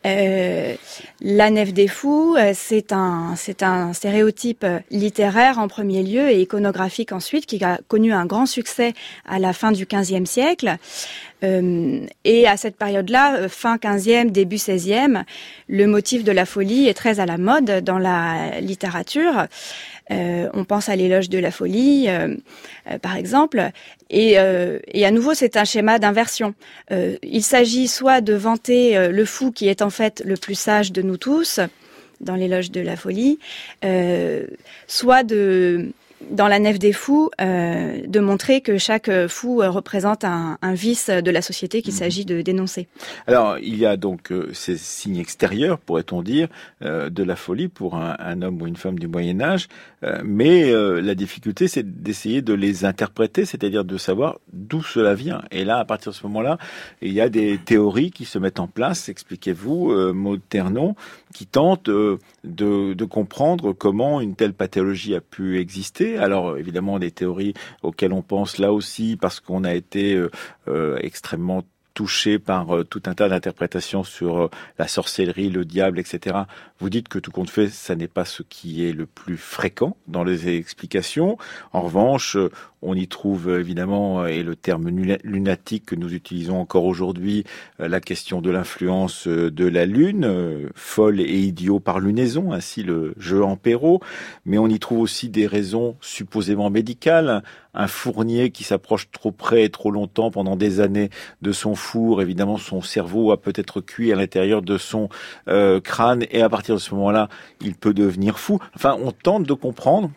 [0.05, 7.11] la nef des fous, c'est un, c'est un stéréotype littéraire en premier lieu et iconographique
[7.11, 8.93] ensuite, qui a connu un grand succès
[9.27, 10.77] à la fin du XVe siècle.
[11.41, 15.23] et à cette période-là, fin XVe, début XVIe,
[15.67, 19.47] le motif de la folie est très à la mode dans la littérature.
[20.11, 22.35] Euh, on pense à l'éloge de la folie, euh,
[22.89, 23.71] euh, par exemple.
[24.09, 26.53] Et, et, à nouveau, c'est un schéma d'inversion.
[26.91, 31.01] il s'agit soit de vanter le fou qui est en fait le plus sage de
[31.01, 31.59] nous tous,
[32.21, 33.39] dans l'éloge de la folie,
[34.87, 35.91] soit de
[36.31, 41.09] dans la nef des fous, euh, de montrer que chaque fou euh, représente un, vice
[41.09, 41.99] de la société qu'il mhm.
[41.99, 42.87] s'agit de dénoncer.
[43.27, 46.47] Alors, il y a donc euh, ces signes extérieurs, pourrait-on dire,
[46.81, 49.67] de la folie pour un, homme ou une femme du Moyen Âge,
[50.23, 55.41] mais la difficulté, c'est d'essayer de les interpréter, c'est-à-dire de savoir d'où cela vient.
[55.51, 56.57] Et là, à partir de ce moment-là,
[57.01, 60.95] il y a des théories qui se mettent en place, expliquez-vous, Maud Ternon,
[61.33, 67.11] qui tentent de, de comprendre comment une telle pathologie a pu exister alors évidemment des
[67.11, 70.29] théories auxquelles on pense là aussi parce qu'on a été euh,
[70.67, 71.63] euh, extrêmement
[71.93, 76.37] touché par euh, tout un tas d'interprétations sur la sorcellerie, le diable, etc.
[76.79, 79.95] Vous dites que tout compte fait, ça n'est pas ce qui est le plus fréquent
[80.07, 81.37] dans les explications.
[81.71, 82.37] En revanche,
[82.85, 84.89] on y trouve évidemment, et le terme
[85.23, 87.43] lunatique que nous utilisons encore aujourd'hui,
[87.79, 93.43] la question de l'influence de la lune, folle et idiot par lunaison, ainsi le jeu
[93.43, 93.99] en Perrault.
[94.45, 97.43] Mais on y trouve aussi des raisons supposément médicales.
[97.73, 101.09] Un fournier qui s'approche trop près et trop longtemps pendant des années
[101.41, 105.09] de son four, évidemment son cerveau a peut-être cuit à l'intérieur de son
[105.49, 107.27] euh, crâne et à partir de ce moment-là,
[107.61, 108.59] il peut devenir fou.
[108.75, 110.09] Enfin, on tente de comprendre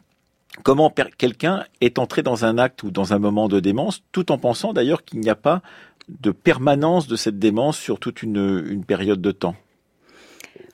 [0.63, 4.39] comment quelqu'un est entré dans un acte ou dans un moment de démence, tout en
[4.39, 5.63] pensant d'ailleurs qu'il n'y a pas
[6.09, 9.57] de permanence de cette démence sur toute une, période de temps.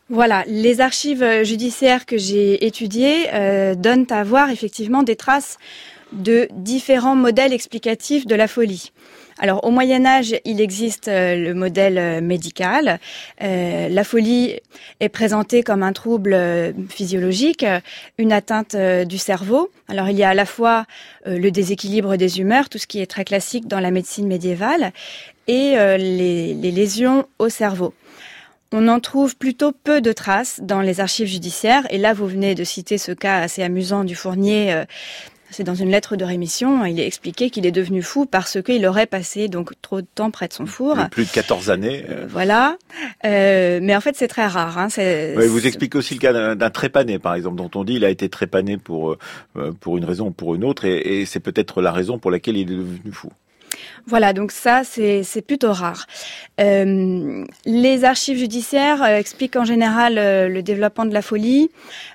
[0.09, 5.59] Voilà, les archives judiciaires que j'ai étudiées euh, donnent à voir effectivement des traces
[6.13, 8.93] de différents modèles explicatifs de la folie.
[9.39, 13.01] Alors au Moyen Âge, il existe euh, le modèle euh, médical.
[13.43, 14.61] Euh, la folie
[15.01, 16.37] est présentée comme un trouble
[16.89, 17.67] physiologique,
[18.19, 19.71] une atteinte du cerveau.
[19.89, 20.87] Alors il y a à la fois
[21.27, 24.93] le déséquilibre des humeurs, tout ce qui est très classique dans la médecine médiévale,
[25.47, 27.95] et les, les lésions au cerveau.
[28.73, 31.87] On en trouve plutôt peu de traces dans les archives judiciaires.
[31.91, 34.85] Et là, vous venez de citer ce cas assez amusant du fournier
[35.55, 38.85] c'est dans une lettre de rémission, il est expliqué qu'il est devenu fou parce qu'il
[38.87, 40.97] aurait passé donc trop de temps près de son four.
[41.11, 42.05] Plus de 14 années.
[42.11, 42.27] Euh.
[42.29, 42.77] voilà.
[43.25, 44.79] Euh, mais en fait, c'est très rare.
[44.79, 44.89] Hein.
[44.89, 48.29] vous expliquez aussi le cas d'un trépané, par exemple, dont on dit il a été
[48.29, 49.17] trépané pour
[49.57, 52.31] euh, pour une raison ou pour une autre, et, et c'est peut-être la raison pour
[52.31, 53.31] laquelle il est devenu fou.
[54.07, 56.07] Voilà, donc ça, c'est plutôt rare.
[56.61, 61.71] Euh, les archives judiciaires euh, expliquent en général euh, le développement de la folie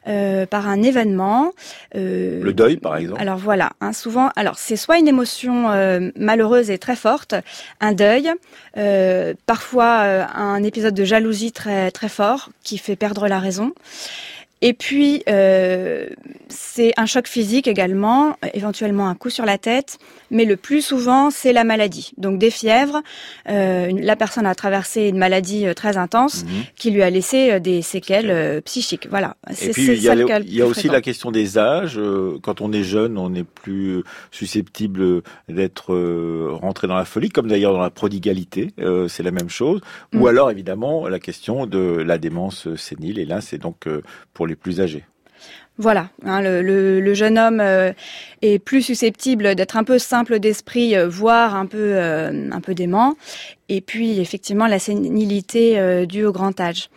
[0.05, 1.51] par un événement.
[1.93, 3.21] le deuil, par exemple.
[3.21, 5.69] Alors voilà, hein, souvent, alors c'est soit une émotion
[6.15, 7.35] malheureuse et très forte,
[7.79, 8.31] un deuil,
[9.45, 13.73] parfois un épisode de jalousie très très fort qui fait perdre la raison.
[14.61, 16.09] Et puis, euh,
[16.49, 19.99] c'est un choc physique également, éventuellement un coup sur la tête,
[20.31, 22.11] mais le plus souvent, c'est la maladie.
[22.17, 23.01] Donc des fièvres,
[23.49, 26.63] euh, la personne a traversé une maladie euh, très intense mhm.
[26.75, 29.07] qui lui a laissé euh, des séquelles euh, psychiques.
[29.09, 29.35] Voilà.
[29.61, 31.99] Et puis, il y a, il y a aussi la question des âges.
[32.41, 35.95] Quand on est jeune, on est plus susceptible d'être
[36.61, 38.71] rentré dans la folie, comme d'ailleurs dans la prodigalité,
[39.07, 39.81] c'est la même chose.
[40.13, 40.27] Ou mm.
[40.27, 43.19] alors, évidemment, la question de la démence sénile.
[43.19, 43.87] Et là, c'est donc
[44.33, 45.03] pour les plus âgés.
[45.81, 47.93] Voilà, hein, le, jeune homme euh,
[48.41, 52.73] est plus susceptible d'être un peu simple d'esprit, euh, voire un peu euh, un peu
[52.73, 53.15] dément.
[53.69, 56.89] Et puis effectivement la sénilité due au grand âge.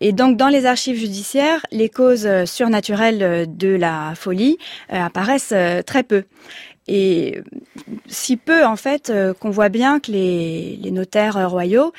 [0.00, 4.58] Et donc, dans les archives judiciaires, les causes surnaturelles de la folie
[4.88, 5.54] apparaissent
[5.86, 6.24] très peu.
[6.88, 7.40] Et
[8.08, 11.92] si peu, en fait, qu'on voit bien que les, les notaires royaux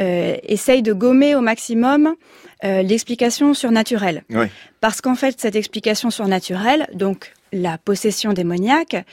[0.00, 2.16] euh, essayent de gommer au maximum
[2.64, 4.22] euh, l'explication surnaturelle.
[4.30, 4.46] Oui.
[4.80, 9.04] Parce qu'en fait, cette explication surnaturelle, donc la possession démoniaque,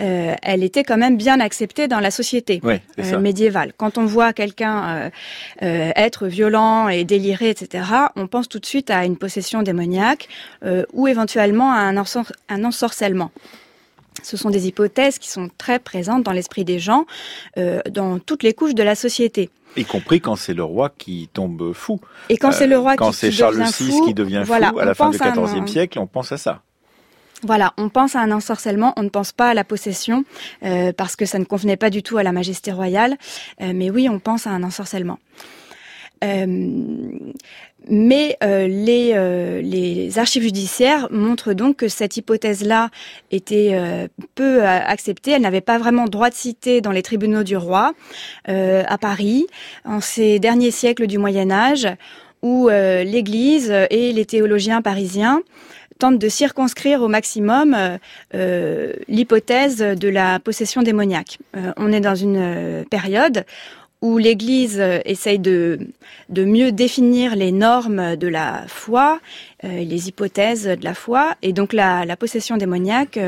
[0.00, 3.72] euh, elle était quand même bien acceptée dans la société euh, médiévale.
[3.76, 5.10] Quand on voit quelqu'un
[5.62, 7.84] euh, être violent et déliré, etc.,
[8.16, 10.28] on pense tout de suite à une possession démoniaque
[10.92, 11.96] ou éventuellement à un,
[12.48, 13.30] un ensorcellement.
[14.22, 17.06] Ce sont des hypothèses qui sont très présentes dans l'esprit des gens,
[17.90, 19.50] dans toutes les couches de la société.
[19.76, 22.00] Y compris quand c'est le roi qui tombe fou.
[22.28, 25.10] Et quand c'est le roi quand c'est Charles VI qui devient fou à la fin
[25.10, 26.62] du XIVe siècle, on pense à ça.
[27.42, 30.24] Voilà, on pense à un ensorcellement, on ne pense pas à la possession,
[30.62, 33.16] euh, parce que ça ne convenait pas du tout à la majesté royale.
[33.62, 35.18] Euh, mais oui, on pense à un ensorcellement.
[36.22, 36.46] Euh,
[37.88, 42.90] mais les, les archives judiciaires montrent donc que cette hypothèse-là
[43.30, 43.74] était
[44.34, 45.30] peu acceptée.
[45.30, 47.94] Elle n'avait pas vraiment droit de citer dans les tribunaux du roi
[48.46, 49.46] à Paris
[49.86, 51.88] en ces derniers siècles du Moyen Âge,
[52.42, 55.40] où l'Église et les théologiens parisiens
[56.00, 57.98] tente de circonscrire au maximum euh,
[58.34, 61.38] euh, l'hypothèse de la possession démoniaque.
[61.56, 63.44] Euh, on est dans une période
[64.02, 65.78] où l'Église essaye de,
[66.30, 69.20] mieux définir les normes de la foi,
[69.62, 73.18] les hypothèses de la foi, et donc la, la possession démoniaque,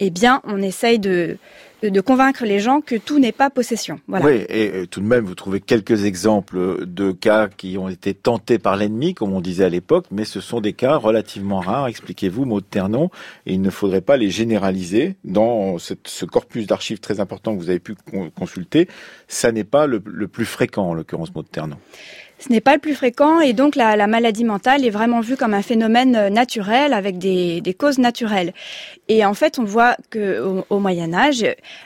[0.00, 1.36] eh bien, on essaye de,
[1.82, 4.00] de convaincre les gens que tout n'est pas possession.
[4.06, 4.26] Voilà.
[4.26, 8.58] Oui, et tout de même, vous trouvez quelques exemples de cas qui ont été tentés
[8.58, 12.44] par l'ennemi, comme on disait à l'époque, mais ce sont des cas relativement rares, expliquez-vous,
[12.60, 13.10] de Ternon,
[13.46, 17.70] et il ne faudrait pas les généraliser dans ce corpus d'archives très important que vous
[17.70, 17.94] avez pu
[18.34, 18.88] consulter.
[19.28, 21.76] Ça n'est pas le, plus fréquent, en l'occurrence, de Ternon.
[22.40, 25.52] Ce n'est pas le plus fréquent et donc la, maladie mentale est vraiment vue comme
[25.52, 28.54] un phénomène euh, naturel avec des, causes naturelles.
[29.08, 31.44] Et en fait, on voit que au, Moyen Âge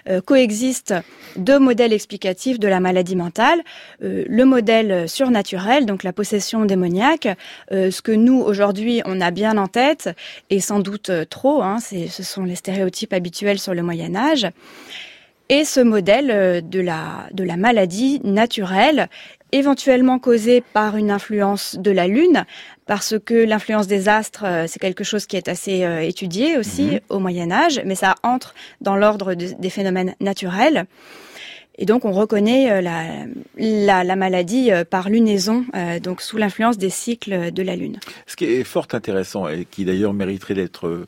[0.08, 0.94] euh, coexistent
[1.36, 3.62] deux modèles explicatifs de la maladie mentale
[4.04, 7.28] euh, le modèle surnaturel, donc la possession démoniaque,
[7.70, 10.10] ce que nous aujourd'hui on a bien en tête
[10.50, 11.62] et sans doute trop.
[11.62, 14.46] Hein, ce sont les stéréotypes habituels sur le Moyen Âge
[15.48, 19.08] et ce modèle de la, de la maladie naturelle
[19.54, 22.44] éventuellement causée par une influence de la Lune,
[22.86, 26.86] parce que l'influence des astres, euh, c'est quelque chose qui est assez euh, étudié aussi
[26.86, 27.00] mhm.
[27.08, 30.86] au Moyen Âge, mais ça entre dans l'ordre des phénomènes naturels.
[31.76, 36.78] Et donc on reconnaît euh, la, la, maladie euh, par lunaison, euh, donc sous l'influence
[36.78, 37.98] des cycles de la Lune.
[38.26, 41.04] Ce qui est fort intéressant et qui d'ailleurs mériterait d'être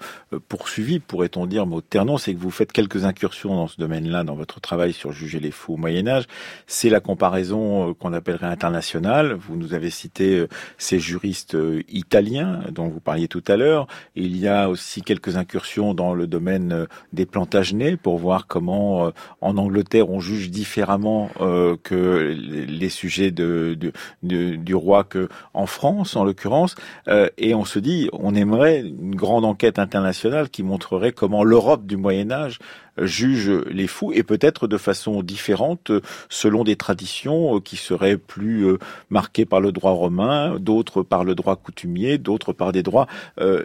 [0.49, 4.35] poursuivi, pourrait-on dire, mot ternon, c'est que vous faites quelques incursions dans ce domaine-là, dans
[4.35, 6.25] votre travail sur juger les fous au Moyen Âge.
[6.67, 9.35] C'est la comparaison qu'on appellerait internationale.
[9.35, 10.47] Vous nous avez cité
[10.79, 11.57] ces juristes
[11.89, 13.87] italiens dont vous parliez tout à l'heure.
[14.17, 19.57] Il y a aussi quelques incursions dans le domaine des plantagenets pour voir comment en
[19.59, 26.77] Angleterre on juge différemment euh, que les sujets du roi que en France, en l'occurrence.
[27.09, 31.87] Euh, et on se dit, on aimerait une grande enquête internationale qui montrerait comment l'Europe
[31.87, 32.59] du Moyen Âge
[32.97, 35.93] juge les fous et peut-être de façon différente
[36.31, 38.79] selon des traditions qui seraient plus euh,
[39.11, 43.07] marquées par le droit romain, d'autres par le droit coutumier, d'autres par des droits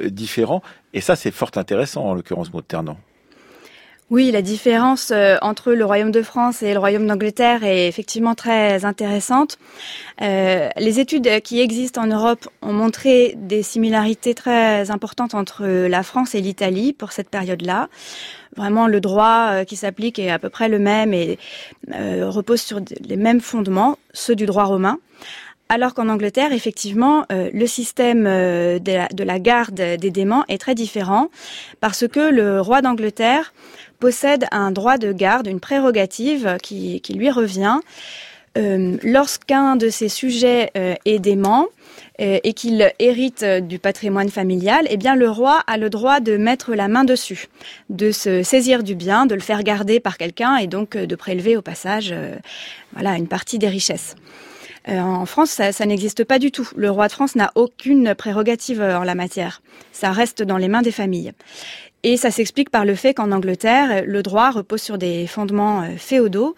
[0.09, 0.61] différents.
[0.93, 2.97] Et ça, c'est fort intéressant en l'occurrence Mauternan.
[4.11, 8.35] Oui, la différence euh, entre le Royaume de France et le Royaume d'Angleterre est effectivement
[8.35, 9.57] très intéressante.
[10.21, 16.03] Euh, les études qui existent en Europe ont montré des similarités très importantes entre la
[16.03, 17.87] France et l'Italie pour cette période-là.
[18.57, 21.39] Vraiment, le droit euh, qui s'applique est à peu près le même et
[21.87, 24.99] repose sur les mêmes fondements, ceux du droit romain.
[25.69, 31.29] Alors qu'en Angleterre, effectivement, le système de la, garde des démons est très différent
[31.79, 33.53] parce que le roi d'Angleterre
[34.01, 37.79] possède un droit de garde, une prérogative qui, lui revient.
[38.57, 41.67] Euh, lorsqu'un de ses sujets euh, est dément
[42.19, 46.35] euh, et qu'il hérite du patrimoine familial, eh bien le roi a le droit de
[46.35, 47.47] mettre la main dessus,
[47.89, 51.55] de se saisir du bien, de le faire garder par quelqu'un et donc de prélever
[51.55, 52.13] au passage
[52.91, 54.15] voilà une partie des richesses.
[54.89, 56.67] en France, ça, ça n'existe pas du tout.
[56.75, 59.61] Le roi de France n'a aucune prérogative en la matière.
[59.93, 61.31] Ça reste dans les mains des familles.
[62.03, 65.97] Et ça s'explique par le fait qu'en Angleterre, le droit repose sur des fondements euh,
[65.97, 66.55] féodaux.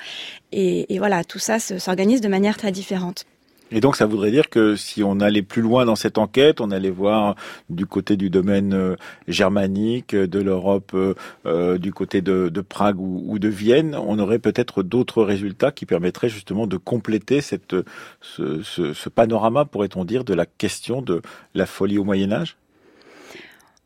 [0.54, 3.26] Et, voilà, tout ça s'organise de manière très différente.
[3.72, 6.70] Et donc ça voudrait dire que si on allait plus loin dans cette enquête, on
[6.70, 7.36] allait voir
[7.72, 8.96] du côté du domaine euh,
[9.28, 10.96] germanique, de l'Europe,
[11.46, 16.30] euh, du côté de, Prague ou, de Vienne, on aurait peut-être d'autres résultats qui permettraient
[16.30, 17.76] justement de compléter cette,
[18.22, 21.24] ce, ce panorama, pourrait-on dire, de la question de
[21.56, 22.58] la folie au Moyen Âge?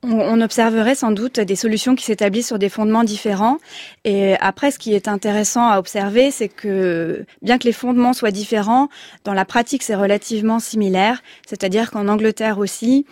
[0.10, 3.58] On observerait sans doute des solutions qui s'établissent sur des fondements différents.
[4.05, 8.32] Et après, ce qui est intéressant à observer, c'est que bien que les fondements soient
[8.32, 8.89] différents,
[9.24, 11.22] dans la pratique, c'est relativement similaire.
[11.45, 13.05] C'est-à-dire qu'en Angleterre aussi,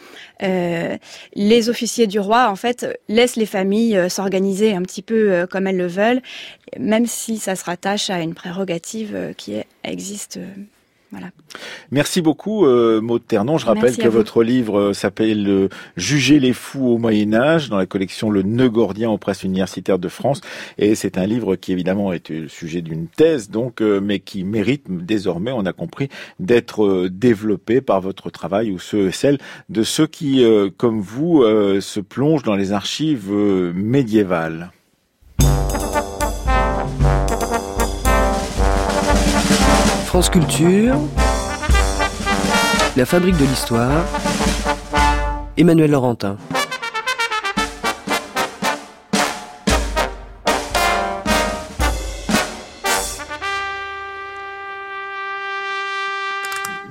[0.44, 0.98] euh,
[1.34, 5.48] les officiers du roi, en fait, laissent les familles euh, s'organiser un petit peu euh,
[5.48, 6.22] comme elles le veulent,
[6.80, 10.40] même si ça se rattache à une prérogative qui existe
[11.92, 13.58] Merci beaucoup, euh, Maud Ternon.
[13.58, 17.78] Je rappelle que votre livre euh, s'appelle euh, Juger les fous au Moyen Âge dans
[17.78, 20.42] la collection Le Nœud Gordien aux presses universitaires de France.
[20.78, 24.44] Et c'est un livre qui évidemment est le sujet d'une thèse, donc, euh, mais qui
[24.44, 29.38] mérite désormais, on a compris, d'être développé par votre travail ou ceux et celles
[29.70, 30.44] de ceux qui,
[30.78, 34.72] comme vous, se plongent dans les archives médiévales.
[40.16, 40.96] France Culture,
[42.96, 44.06] La Fabrique de l'Histoire,
[45.58, 46.38] Emmanuel Laurentin.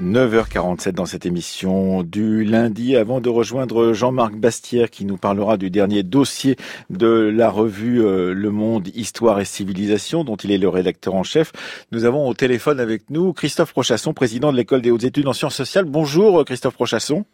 [0.04, 5.70] 9h47 dans cette émission du lundi avant de rejoindre Jean-Marc Bastière qui nous parlera du
[5.70, 6.56] dernier dossier
[6.90, 11.22] de la revue euh, Le Monde, Histoire et Civilisation dont il est le rédacteur en
[11.22, 11.52] chef.
[11.90, 15.32] Nous avons au téléphone avec nous Christophe Prochasson, président de l'école des hautes études en
[15.32, 15.86] sciences sociales.
[15.86, 17.24] Bonjour Christophe Prochasson.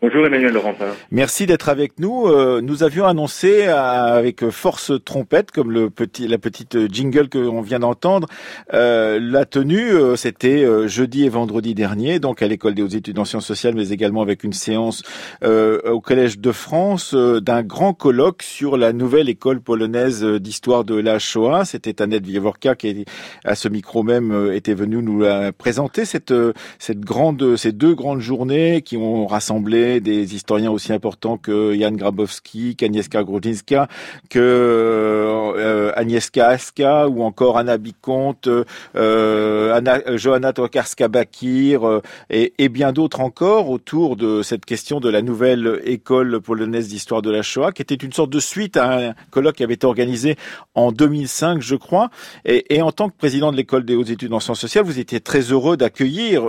[0.00, 0.94] Bonjour Emmanuel Laurentin.
[1.10, 2.28] Merci d'être avec nous.
[2.28, 7.38] Euh, nous avions annoncé euh, avec force trompette, comme le petit, la petite jingle que
[7.64, 8.28] vient d'entendre,
[8.74, 9.90] euh, la tenue.
[10.14, 13.88] C'était jeudi et vendredi dernier, donc à l'école des hautes études en sciences sociales, mais
[13.88, 15.02] également avec une séance
[15.44, 21.18] au Collège de France d'un grand colloque sur la nouvelle école polonaise d'histoire de la
[21.18, 21.64] Shoah.
[21.64, 23.04] C'était Annette Wieworka qui,
[23.44, 25.24] à ce micro même, était venue nous
[25.58, 26.34] présenter cette
[26.78, 31.92] cette grande, ces deux grandes journées qui ont rassemblé des historiens aussi importants que Jan
[31.92, 33.88] Grabowski, qu'Agnieszka Grudzinska,
[34.30, 38.48] que euh, Agnieszka Aska ou encore Anna Bicomte,
[38.96, 45.00] euh, Anna, euh, Johanna Tokarska-Bakir euh, et, et, bien d'autres encore autour de cette question
[45.00, 48.76] de la nouvelle école polonaise d'histoire de la Shoah, qui était une sorte de suite
[48.76, 50.36] à un colloque qui avait été organisé
[50.74, 52.10] en 2005, je crois.
[52.44, 54.98] Et, et en tant que président de l'école des hautes études en sciences sociales, vous
[54.98, 56.42] étiez très heureux d'accueillir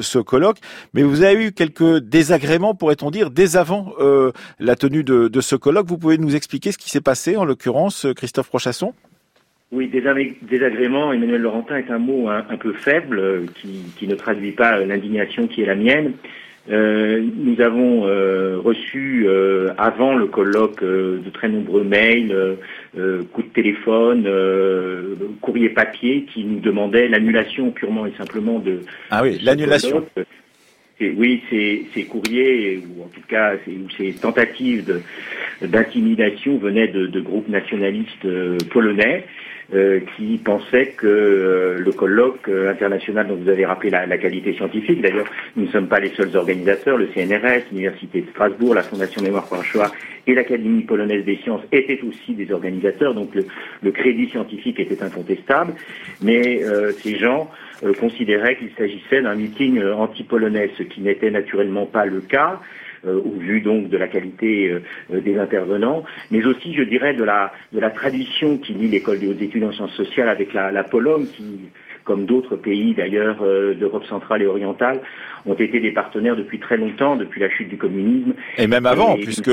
[0.00, 0.58] ce colloque,
[0.94, 5.54] mais vous avez eu quelques désagréments pourrait-on dire, dès avant euh, la tenue de, ce
[5.54, 5.86] colloque.
[5.86, 8.92] Vous pouvez nous expliquer ce qui s'est passé, en l'occurrence, Christophe Prochasson
[9.72, 14.80] oui, désagrément, Emmanuel Laurentin est un mot un, peu faible euh, qui, ne traduit pas
[14.80, 16.14] l'indignation qui est la mienne.
[16.68, 18.00] Euh, nous avons
[18.62, 19.28] reçu
[19.78, 22.34] avant le colloque de très nombreux mails,
[23.32, 24.28] coups de téléphone,
[25.40, 28.80] courrier papier qui nous demandaient l'annulation purement et simplement de.
[29.12, 30.04] Ah oui, l'annulation
[31.00, 33.54] oui, ces, courriers, ou en tout cas
[33.96, 35.02] ces, tentatives
[35.62, 39.24] d'intimidation venaient de, groupes nationalistes euh, polonais
[39.74, 45.00] euh, qui pensaient que euh, le colloque international dont vous avez rappelé la, qualité scientifique,
[45.00, 49.22] d'ailleurs nous ne sommes pas les seuls organisateurs, le CNRS, l'Université de Strasbourg, la Fondation
[49.22, 49.90] Mémoire pour Shoah
[50.26, 55.74] et l'Académie polonaise des sciences étaient aussi des organisateurs, donc le, crédit scientifique était incontestable,
[56.22, 56.62] mais
[57.02, 57.50] ces gens
[57.82, 62.60] euh, considérait qu'il s'agissait d'un meeting euh, anti-polonais, ce qui n'était naturellement pas le cas.
[63.06, 64.74] Euh, au vu donc de la qualité
[65.08, 69.28] des intervenants, mais aussi, je dirais, de la, de la tradition qui lie l'école des
[69.28, 71.70] hautes études en sciences sociales avec la, la Pologne, qui,
[72.04, 73.38] comme d'autres pays d'ailleurs
[73.74, 75.00] d'Europe centrale et orientale,
[75.46, 78.34] ont été des partenaires depuis très longtemps, depuis la chute du communisme.
[78.58, 79.50] Et même avant, puisque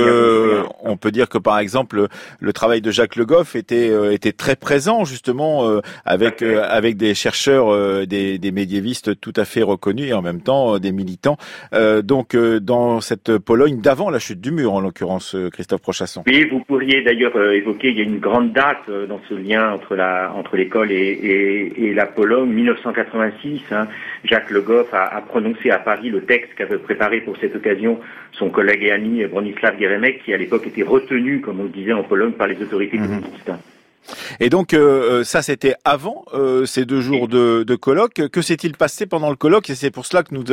[0.83, 2.07] on peut dire que par exemple
[2.39, 6.63] le travail de Jacques Le Goff était euh, était très présent justement euh, avec euh,
[6.67, 10.91] avec des chercheurs, des, des médiévistes tout à fait reconnus et en même temps des
[10.91, 11.37] militants.
[12.03, 16.23] donc dans cette Pologne d'avant la chute du mur, en l'occurrence, Christophe Prochasson.
[16.27, 19.95] Oui, vous pourriez d'ailleurs évoquer, il y a une grande date dans ce lien entre
[19.95, 23.61] la entre l'école et, et, et, la Pologne, 1986.
[23.71, 23.87] Hein,
[24.23, 27.99] Jacques Le Goff a, a prononcé à Paris le texte qu'avait préparé pour cette occasion
[28.33, 31.93] son collègue et ami Bronislav Geremek, qui à l'époque était retenu, comme on le disait
[31.93, 33.07] en Pologne, par les autorités mhm.
[33.07, 33.51] communistes.
[34.39, 38.29] Et donc euh, euh, ça c'était avant euh, ces deux jours de, colloque.
[38.29, 39.69] Que s'est-il passé pendant le colloque?
[39.69, 40.43] Et c'est pour cela que nous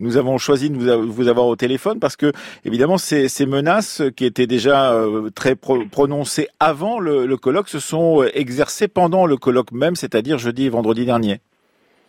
[0.00, 2.32] nous avons choisi de vous, avoir au téléphone parce que
[2.64, 4.98] évidemment ces, menaces qui étaient déjà
[5.34, 10.66] très prononcées avant le, le colloque se sont exercées pendant le colloque même, c'est-à-dire jeudi
[10.66, 11.40] et vendredi dernier.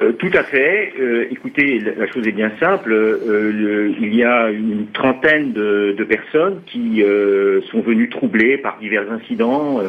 [0.02, 0.92] Euh, tout à fait.
[1.00, 2.92] Euh, écoutez, la chose est bien simple.
[2.92, 7.02] Euh, il y a une trentaine de, personnes qui
[7.72, 9.82] sont venues troubler par divers incidents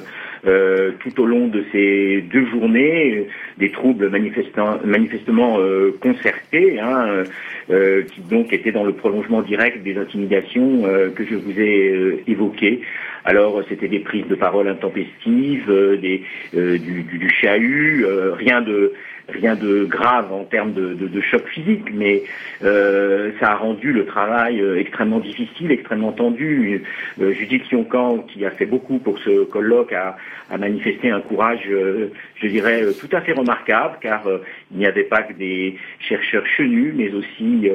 [0.45, 3.27] tout au long de ces deux journées,
[3.59, 5.59] des troubles manifestement
[6.01, 7.25] concertés, hein,
[7.69, 10.83] qui donc étaient dans le prolongement direct des intimidations
[11.15, 12.81] que je vous ai évoquées.
[13.25, 16.23] Alors, c'était des prises de parole intempestives, des,
[16.55, 18.07] du, du, chahut,
[18.39, 18.93] rien de
[19.29, 22.23] rien de grave en termes de, de, choc physique, mais
[22.63, 26.83] euh, ça a rendu le travail euh, extrêmement difficile, extrêmement tendu.
[27.21, 30.17] Euh, Judith Yoncan, qui a fait beaucoup pour ce colloque, a,
[30.51, 34.23] a manifesté un courage, je dirais, tout à fait remarquable, car
[34.71, 37.69] il n'y avait pas que des chercheurs chenus, mais aussi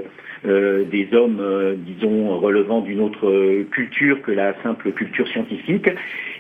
[0.46, 5.90] des hommes, disons, relevant d'une autre culture que la simple culture scientifique.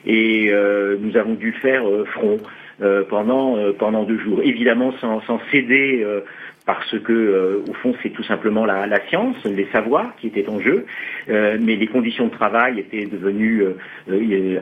[0.05, 0.53] Et
[1.01, 1.84] nous avons dû faire
[2.14, 2.39] front.
[2.82, 4.42] Euh, pendant euh, pendant deux jours.
[4.44, 6.22] Évidemment, sans, sans céder euh,
[6.66, 10.60] parce que au fond c'est tout simplement la, la, science, les savoirs qui étaient en
[10.60, 10.86] jeu,
[11.28, 13.64] mais les conditions de travail étaient devenues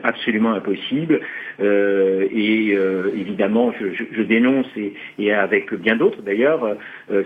[0.02, 1.20] absolument impossibles
[1.60, 2.74] et
[3.14, 6.74] évidemment je, je, je dénonce et, et, avec bien d'autres d'ailleurs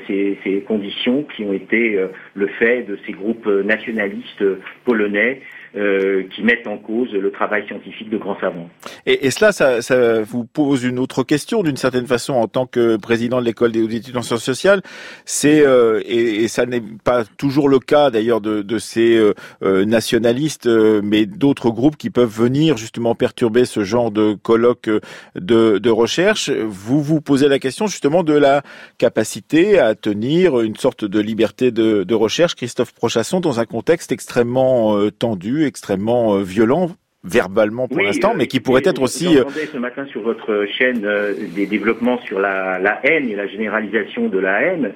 [0.09, 1.97] ces, ces, conditions qui ont été
[2.35, 4.45] le fait de ces groupes nationalistes
[4.85, 5.41] polonais
[5.77, 8.69] euh, qui mettent en cause le travail scientifique de grands savants.
[9.07, 12.67] Et, et cela, ça, ça, vous pose une autre question d'une certaine façon en tant
[12.67, 14.83] que président de l'école des études en sciences sociales.
[15.25, 19.35] C'est euh, et, et, ça n'est pas toujours le cas d'ailleurs de, de, ces euh,
[19.63, 24.89] euh nationalistes, euh, mais d'autres groupes qui peuvent venir justement perturber ce genre de colloque
[25.35, 26.51] de, de recherche.
[26.51, 28.63] Vous vous posez la question justement de la
[28.99, 34.13] capacité à tenir une sorte de liberté de, de recherche, Christophe Prochasson, dans un contexte
[34.13, 36.91] extrêmement tendu extrêmement euh, violent
[37.27, 39.37] verbalement pour l'instant, mais qui pourrait être aussi.
[39.37, 43.47] J'entendais ce matin sur votre chaîne euh, des développements sur la, la, haine et la
[43.47, 44.93] généralisation de la haine.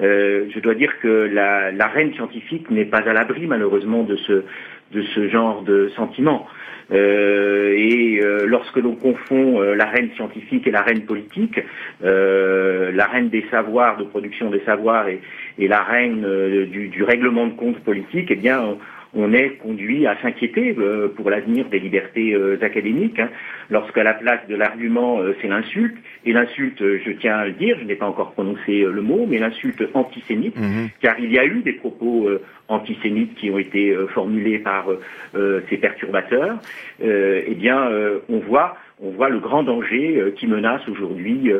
[0.00, 4.16] Euh, je dois dire que la, la reine scientifique n'est pas à l'abri malheureusement de
[4.16, 4.44] ce
[4.92, 6.46] de ce genre de sentiments.
[6.92, 11.60] Euh, et euh, lorsque l'on confond euh, la reine scientifique et la reine politique,
[12.00, 15.20] la reine des savoirs, de production des savoirs et,
[15.58, 16.26] et la reine
[16.66, 18.76] du, du, règlement de compte politique, eh bien,
[19.14, 23.28] on est conduit à s'inquiéter euh, pour l'avenir des libertés euh, académiques, hein,
[23.68, 27.76] lorsqu'à la place de l'argument euh, c'est l'insulte, et l'insulte, je tiens à le dire,
[27.80, 30.90] je n'ai pas encore prononcé le mot, mais l'insulte antisémite, mhm.
[31.00, 32.28] car il y a eu des propos
[32.68, 34.86] antisémites qui ont été formulés par
[35.34, 36.58] ces perturbateurs,
[37.02, 37.88] eh bien,
[38.28, 41.50] on voit on voit le grand danger qui menace aujourd'hui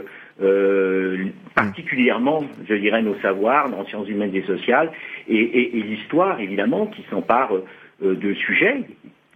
[0.43, 4.91] euh, particulièrement, je dirais, nos savoirs dans sciences humaines et sociales,
[5.29, 7.51] et, et l'histoire, évidemment, qui s'empare
[8.03, 8.83] euh, de sujets.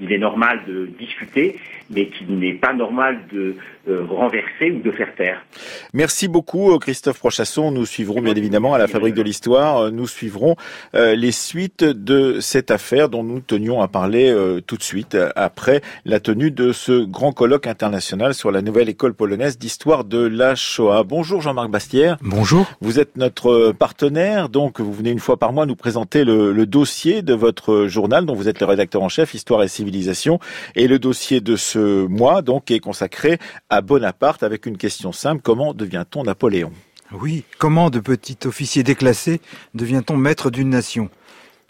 [0.00, 1.56] Il est normal de discuter,
[1.90, 3.54] mais qu'il n'est pas normal de
[3.86, 5.44] renverser ou de faire taire.
[5.92, 7.70] Merci beaucoup euh, Christophe Prochasson.
[7.70, 10.56] Nous suivrons bien évidemment à la Fabrique de l'Histoire, euh, nous suivrons
[10.94, 14.34] les suites de cette affaire dont nous tenions à parler
[14.66, 19.14] tout de suite après la tenue de ce grand colloque international sur la nouvelle école
[19.14, 21.02] polonaise d'histoire de la Shoah.
[21.04, 22.16] Bonjour Jean-Marc Bastière.
[22.22, 22.66] Bonjour.
[22.80, 26.66] Vous êtes notre partenaire, donc vous venez une fois par mois nous présenter le, le
[26.66, 30.38] dossier de votre journal dont vous êtes le rédacteur en chef, Histoire et civilisation.
[30.74, 33.38] Et le dossier de ce mois, donc, est consacré
[33.70, 35.42] à Bonaparte avec une question simple.
[35.42, 36.72] Comment devient-on Napoléon?
[37.12, 37.44] Oui.
[37.58, 39.40] Comment de petit officier déclassé
[39.74, 41.10] devient-on maître d'une nation?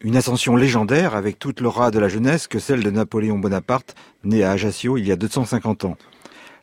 [0.00, 4.44] Une ascension légendaire avec toute l'aura de la jeunesse que celle de Napoléon Bonaparte, né
[4.44, 5.96] à Ajaccio il y a 250 ans.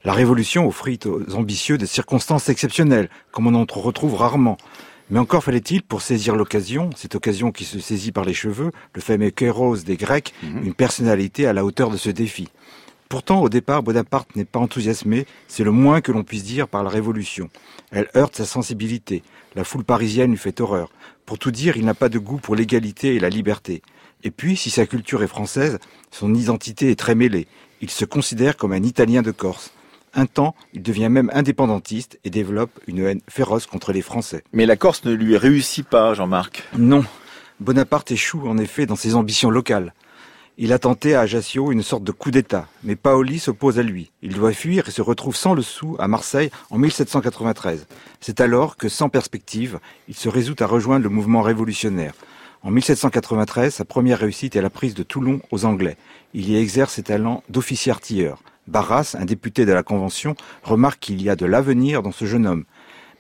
[0.04, 4.58] La Révolution offrit aux ambitieux des circonstances exceptionnelles, comme on en retrouve rarement.
[5.12, 9.02] Mais encore fallait-il, pour saisir l'occasion, cette occasion qui se saisit par les cheveux, le
[9.02, 10.66] fameux kéros des Grecs, mhm.
[10.66, 12.48] une personnalité à la hauteur de ce défi.
[13.12, 16.82] Pourtant, au départ, Bonaparte n'est pas enthousiasmé, c'est le moins que l'on puisse dire par
[16.82, 17.50] la Révolution.
[17.92, 19.22] Elle heurte sa sensibilité.
[19.54, 20.90] La foule parisienne lui fait horreur.
[21.26, 23.82] Pour tout dire, il n'a pas de goût pour l'égalité et la liberté.
[24.24, 25.78] Et puis, si sa culture est française,
[26.10, 27.48] son identité est très mêlée.
[27.82, 29.74] Il se considère comme un Italien de Corse.
[30.14, 34.46] Un temps, il devient même indépendantiste et développe une haine féroce contre les Français.
[34.54, 36.64] Mais la Corse ne lui réussit pas, Jean-Marc.
[36.78, 37.04] Non.
[37.60, 39.94] Bonaparte échoue en effet dans ses ambitions locales.
[40.58, 44.12] Il a tenté à Ajaccio une sorte de coup d'État, mais Paoli s'oppose à lui.
[44.22, 47.88] Il doit fuir et se retrouve sans le sou à Marseille en 1793.
[48.20, 49.80] C'est alors que, sans perspective,
[50.10, 52.14] il se résout à rejoindre le mouvement révolutionnaire.
[52.64, 55.98] En 1793, sa première réussite est la prise de Toulon aux Anglais.
[56.34, 58.44] Il y exerce ses talents d'officier artilleur.
[58.68, 62.46] Barras, un député de la Convention, remarque qu'il y a de l'avenir dans ce jeune
[62.46, 62.66] homme.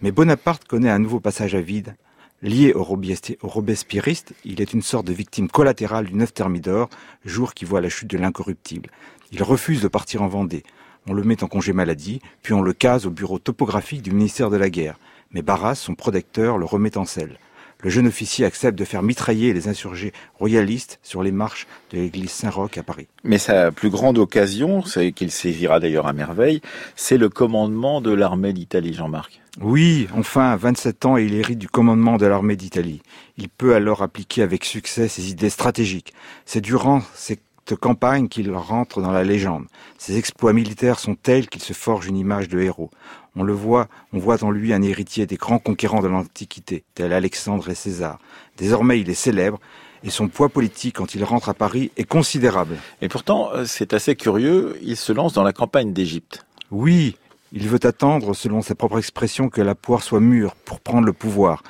[0.02, 1.96] Mais Bonaparte connaît un nouveau passage à vide.
[2.44, 6.90] Lié au, robespierriste, il est une sorte de victime collatérale du 9 Thermidor,
[7.24, 8.90] jour qui voit la chute de l'incorruptible.
[9.32, 10.64] Il refuse de partir en Vendée.
[11.08, 14.50] On le met en congé maladie, puis on le case au bureau topographique du ministère
[14.50, 14.98] de la Guerre.
[15.30, 17.38] Mais Barras, son protecteur, le remet en selle.
[17.82, 22.32] Le jeune officier accepte de faire mitrailler les insurgés royalistes sur les marches de l'église
[22.32, 23.08] Saint-Roch à Paris.
[23.24, 26.62] Mais sa plus grande occasion, c'est qu'il saisira d'ailleurs à merveille,
[26.96, 29.42] c'est le commandement de l'armée d'Italie, Jean-Marc.
[29.60, 33.02] Oui, enfin, 27 ans et il hérite du commandement de l'armée d'Italie.
[33.38, 36.14] Il peut alors appliquer avec succès ses idées stratégiques.
[36.46, 37.40] C'est durant ces
[37.76, 39.66] campagne qu'il rentre dans la légende.
[39.98, 42.92] Ses exploits militaires sont tels qu'il se forge une image de héros.
[43.36, 47.14] On le voit, on voit en lui un héritier des grands conquérants de l'Antiquité, tel
[47.14, 48.20] Alexandre et César.
[48.58, 49.60] Désormais, il est célèbre
[50.04, 52.78] et son poids politique quand il rentre à Paris est considérable.
[53.02, 56.46] Et pourtant, euh, c'est assez curieux, il se lance dans la campagne d'Égypte.
[56.72, 57.16] Oui,
[57.54, 61.14] il veut attendre, selon sa propre expression, que la poire soit mûre pour prendre le
[61.14, 61.64] pouvoir.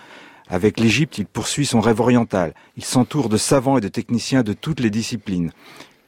[0.50, 2.54] Avec l'Égypte, il poursuit son rêve oriental.
[2.78, 5.52] Il s'entoure de savants et de techniciens de toutes les disciplines.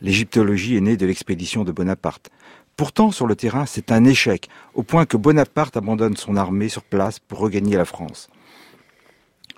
[0.02, 2.30] L'égyptologie est née de l'expédition de Bonaparte.
[2.76, 6.84] Pourtant, sur le terrain, c'est un échec, au point que Bonaparte abandonne son armée sur
[6.84, 8.30] place pour regagner la France.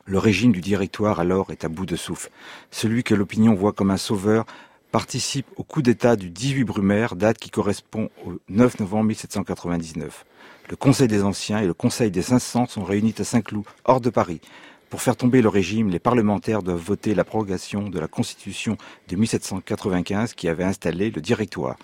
[0.04, 2.30] Le régime du directoire alors est à bout de souffle.
[2.72, 4.46] Celui que l'opinion voit comme un sauveur
[4.92, 10.26] participe au coup d'État du 18 Brumaire, date qui correspond au 9 novembre 1799.
[10.70, 14.10] Le Conseil des Anciens et le Conseil des 500 sont réunis à Saint-Cloud, hors de
[14.10, 14.42] Paris.
[14.90, 20.34] Pour faire tomber le régime, les parlementaires doivent voter l'abrogation de la Constitution de 1795
[20.34, 21.78] qui avait installé le directoire.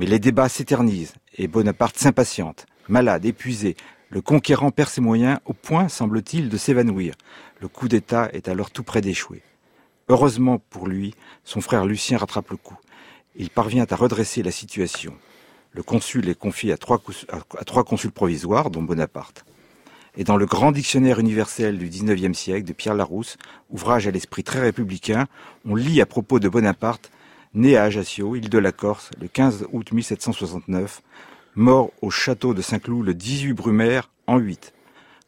[0.00, 2.64] Mais les débats s'éternisent et Bonaparte s'impatiente.
[2.88, 3.76] Malade, épuisé,
[4.08, 7.12] le conquérant perd ses moyens au point, semble-t-il, de s'évanouir.
[7.60, 9.42] Le coup d'État est alors tout près d'échouer.
[10.08, 11.12] Heureusement pour lui,
[11.44, 12.78] son frère Lucien rattrape le coup.
[13.36, 15.12] Il parvient à redresser la situation.
[15.72, 19.44] Le consul est confié à trois, consuls provisoires, dont Bonaparte
[20.16, 23.36] et dans le grand dictionnaire universel du XIXe siècle de Pierre Larousse,
[23.68, 25.26] ouvrage à l'esprit très républicain,
[25.64, 27.12] on lit à propos de Bonaparte,
[27.54, 31.02] né à Ajaccio, île de la Corse, le 15 août 1769,
[31.56, 34.72] mort au château de Saint-Cloud le 18 Brumaire en 8.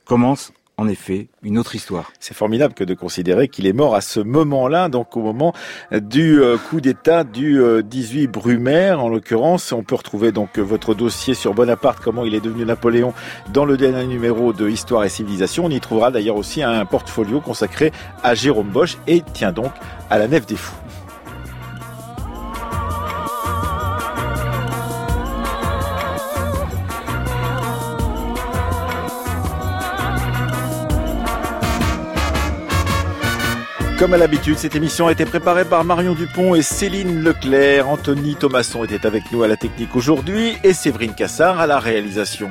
[0.04, 2.12] Commence en effet une autre histoire.
[2.18, 5.52] C'est formidable que de considérer qu'il est mort à ce moment-là, donc au moment
[5.92, 9.72] du euh, coup d'État du 18 euh, Brumaire, en l'occurrence.
[9.72, 13.12] On peut retrouver donc votre dossier sur Bonaparte, comment il est devenu Napoléon,
[13.52, 15.66] dans le dernier numéro de Histoire et Civilisation.
[15.66, 17.92] On y trouvera d'ailleurs aussi un portfolio consacré
[18.22, 19.72] à Jérôme Bosch et tient donc
[20.10, 20.74] à la Nef des Fous.
[34.02, 37.88] Comme à l'habitude, cette émission a été préparée par Marion Dupont et Céline Leclerc.
[37.88, 42.50] Anthony Thomasson était avec nous à la technique aujourd'hui et Séverine Cassard à la réalisation.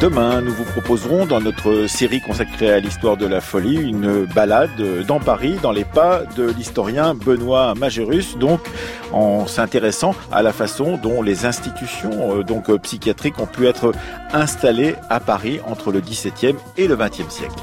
[0.00, 5.04] Demain, nous vous proposerons dans notre série consacrée à l'histoire de la folie une balade
[5.08, 8.60] dans Paris, dans les pas de l'historien Benoît Magérus, donc
[9.12, 13.90] en s'intéressant à la façon dont les institutions euh, donc psychiatriques ont pu être
[14.32, 17.58] installées à Paris entre le XVIIe et le XXe siècle.